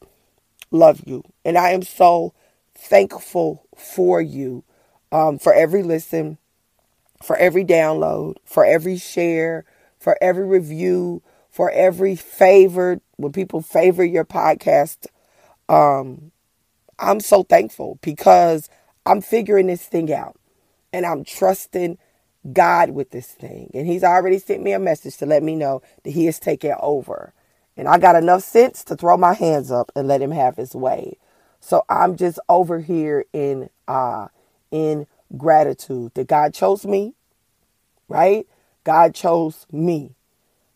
love 0.72 1.02
you. 1.06 1.24
And 1.46 1.58
I 1.58 1.70
am 1.72 1.84
so 1.84 2.34
thankful 2.76 3.66
for 3.76 4.22
you, 4.22 4.64
um, 5.12 5.40
for 5.40 5.54
every 5.54 5.84
listen, 5.84 6.38
for 7.24 7.36
every 7.38 7.64
download, 7.64 8.36
for 8.44 8.66
every 8.66 8.98
share, 8.98 9.66
for 9.98 10.18
every 10.22 10.46
review, 10.46 11.22
for 11.50 11.72
every 11.72 12.16
favored, 12.16 13.02
when 13.18 13.32
people 13.32 13.62
favor 13.62 14.04
your 14.04 14.26
podcast. 14.26 15.08
Um, 15.68 16.32
I'm 16.98 17.20
so 17.20 17.44
thankful 17.44 18.00
because 18.02 18.70
I'm 19.06 19.22
figuring 19.22 19.68
this 19.68 19.86
thing 19.86 20.12
out 20.14 20.38
and 20.92 21.06
I'm 21.06 21.24
trusting 21.24 21.98
God 22.54 22.91
with 22.91 23.12
this 23.12 23.28
thing. 23.28 23.71
And 23.73 23.88
He's 23.88 24.04
already 24.04 24.39
sent 24.39 24.63
me 24.63 24.73
a 24.73 24.80
message 24.80 25.17
to 25.17 25.25
let 25.25 25.43
me 25.43 25.56
know 25.56 25.82
that 26.04 26.12
He 26.12 26.28
is 26.28 26.39
taking 26.39 26.75
over. 26.80 27.34
And 27.78 27.88
I 27.88 27.97
got 27.99 28.15
enough 28.15 28.43
sense 28.43 28.84
to 28.86 28.95
throw 28.95 29.17
my 29.17 29.34
hands 29.34 29.71
up 29.71 29.91
and 29.95 30.08
let 30.08 30.21
Him 30.21 30.32
have 30.32 30.58
His 30.58 30.75
way. 30.75 31.17
So 31.62 31.86
I'm 31.89 32.17
just 32.17 32.39
over 32.49 32.80
here 32.82 33.25
in 33.34 33.69
uh 33.88 34.28
in 34.71 35.08
gratitude 35.38 36.13
that 36.15 36.28
God 36.28 36.54
chose 36.54 36.86
me, 36.86 37.13
right? 38.10 38.47
God 38.84 39.15
chose 39.15 39.67
me 39.71 40.12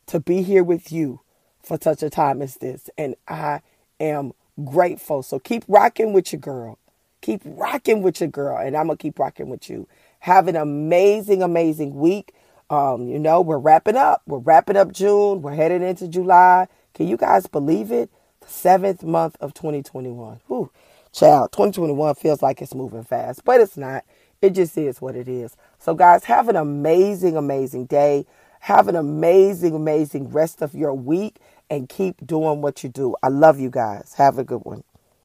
to 0.08 0.20
be 0.20 0.44
here 0.44 0.64
with 0.64 0.92
you 0.92 1.22
for 1.64 1.78
such 1.82 2.04
a 2.04 2.10
time 2.10 2.42
as 2.42 2.58
this. 2.58 2.90
And 2.98 3.16
I 3.28 3.62
am 4.00 4.34
grateful. 4.64 5.24
So 5.24 5.40
keep 5.40 5.64
rocking 5.68 6.14
with 6.14 6.34
your 6.34 6.42
girl. 6.42 6.80
Keep 7.22 7.42
rocking 7.46 8.04
with 8.04 8.22
your 8.22 8.30
girl. 8.30 8.58
And 8.58 8.78
I'm 8.78 8.88
going 8.88 8.98
to 8.98 9.02
keep 9.02 9.20
rocking 9.20 9.50
with 9.50 9.70
you. 9.70 9.88
Have 10.24 10.48
an 10.48 10.56
amazing, 10.56 11.44
amazing 11.44 11.96
week. 11.96 12.34
Um, 12.70 13.10
you 13.10 13.20
know, 13.20 13.42
we're 13.42 13.58
wrapping 13.58 13.98
up. 13.98 14.22
We're 14.26 14.38
wrapping 14.38 14.78
up 14.78 14.94
June. 14.94 15.42
We're 15.42 15.54
heading 15.54 15.84
into 15.84 16.08
July. 16.08 16.70
Can 16.94 17.10
you 17.10 17.18
guys 17.18 17.46
believe 17.46 17.92
it? 17.92 18.10
The 18.40 18.48
seventh 18.48 19.04
month 19.04 19.36
of 19.42 19.54
2021. 19.54 20.40
Whew. 20.48 20.72
Child, 21.12 21.52
2021 21.52 22.16
feels 22.16 22.42
like 22.42 22.62
it's 22.62 22.74
moving 22.74 23.04
fast, 23.04 23.44
but 23.44 23.60
it's 23.60 23.76
not. 23.76 24.06
It 24.42 24.52
just 24.52 24.78
is 24.78 25.02
what 25.02 25.18
it 25.18 25.28
is. 25.28 25.58
So, 25.78 25.94
guys, 25.94 26.24
have 26.24 26.48
an 26.48 26.56
amazing, 26.56 27.36
amazing 27.36 27.88
day. 27.88 28.26
Have 28.62 28.88
an 28.88 28.96
amazing, 28.96 29.76
amazing 29.76 30.30
rest 30.30 30.62
of 30.62 30.74
your 30.74 30.94
week 30.94 31.36
and 31.70 31.90
keep 31.90 32.26
doing 32.26 32.62
what 32.62 32.82
you 32.82 32.88
do. 32.88 33.14
I 33.22 33.28
love 33.28 33.60
you 33.60 33.70
guys. 33.70 34.14
Have 34.18 34.38
a 34.40 34.46
good 34.46 34.64
one. 34.64 34.86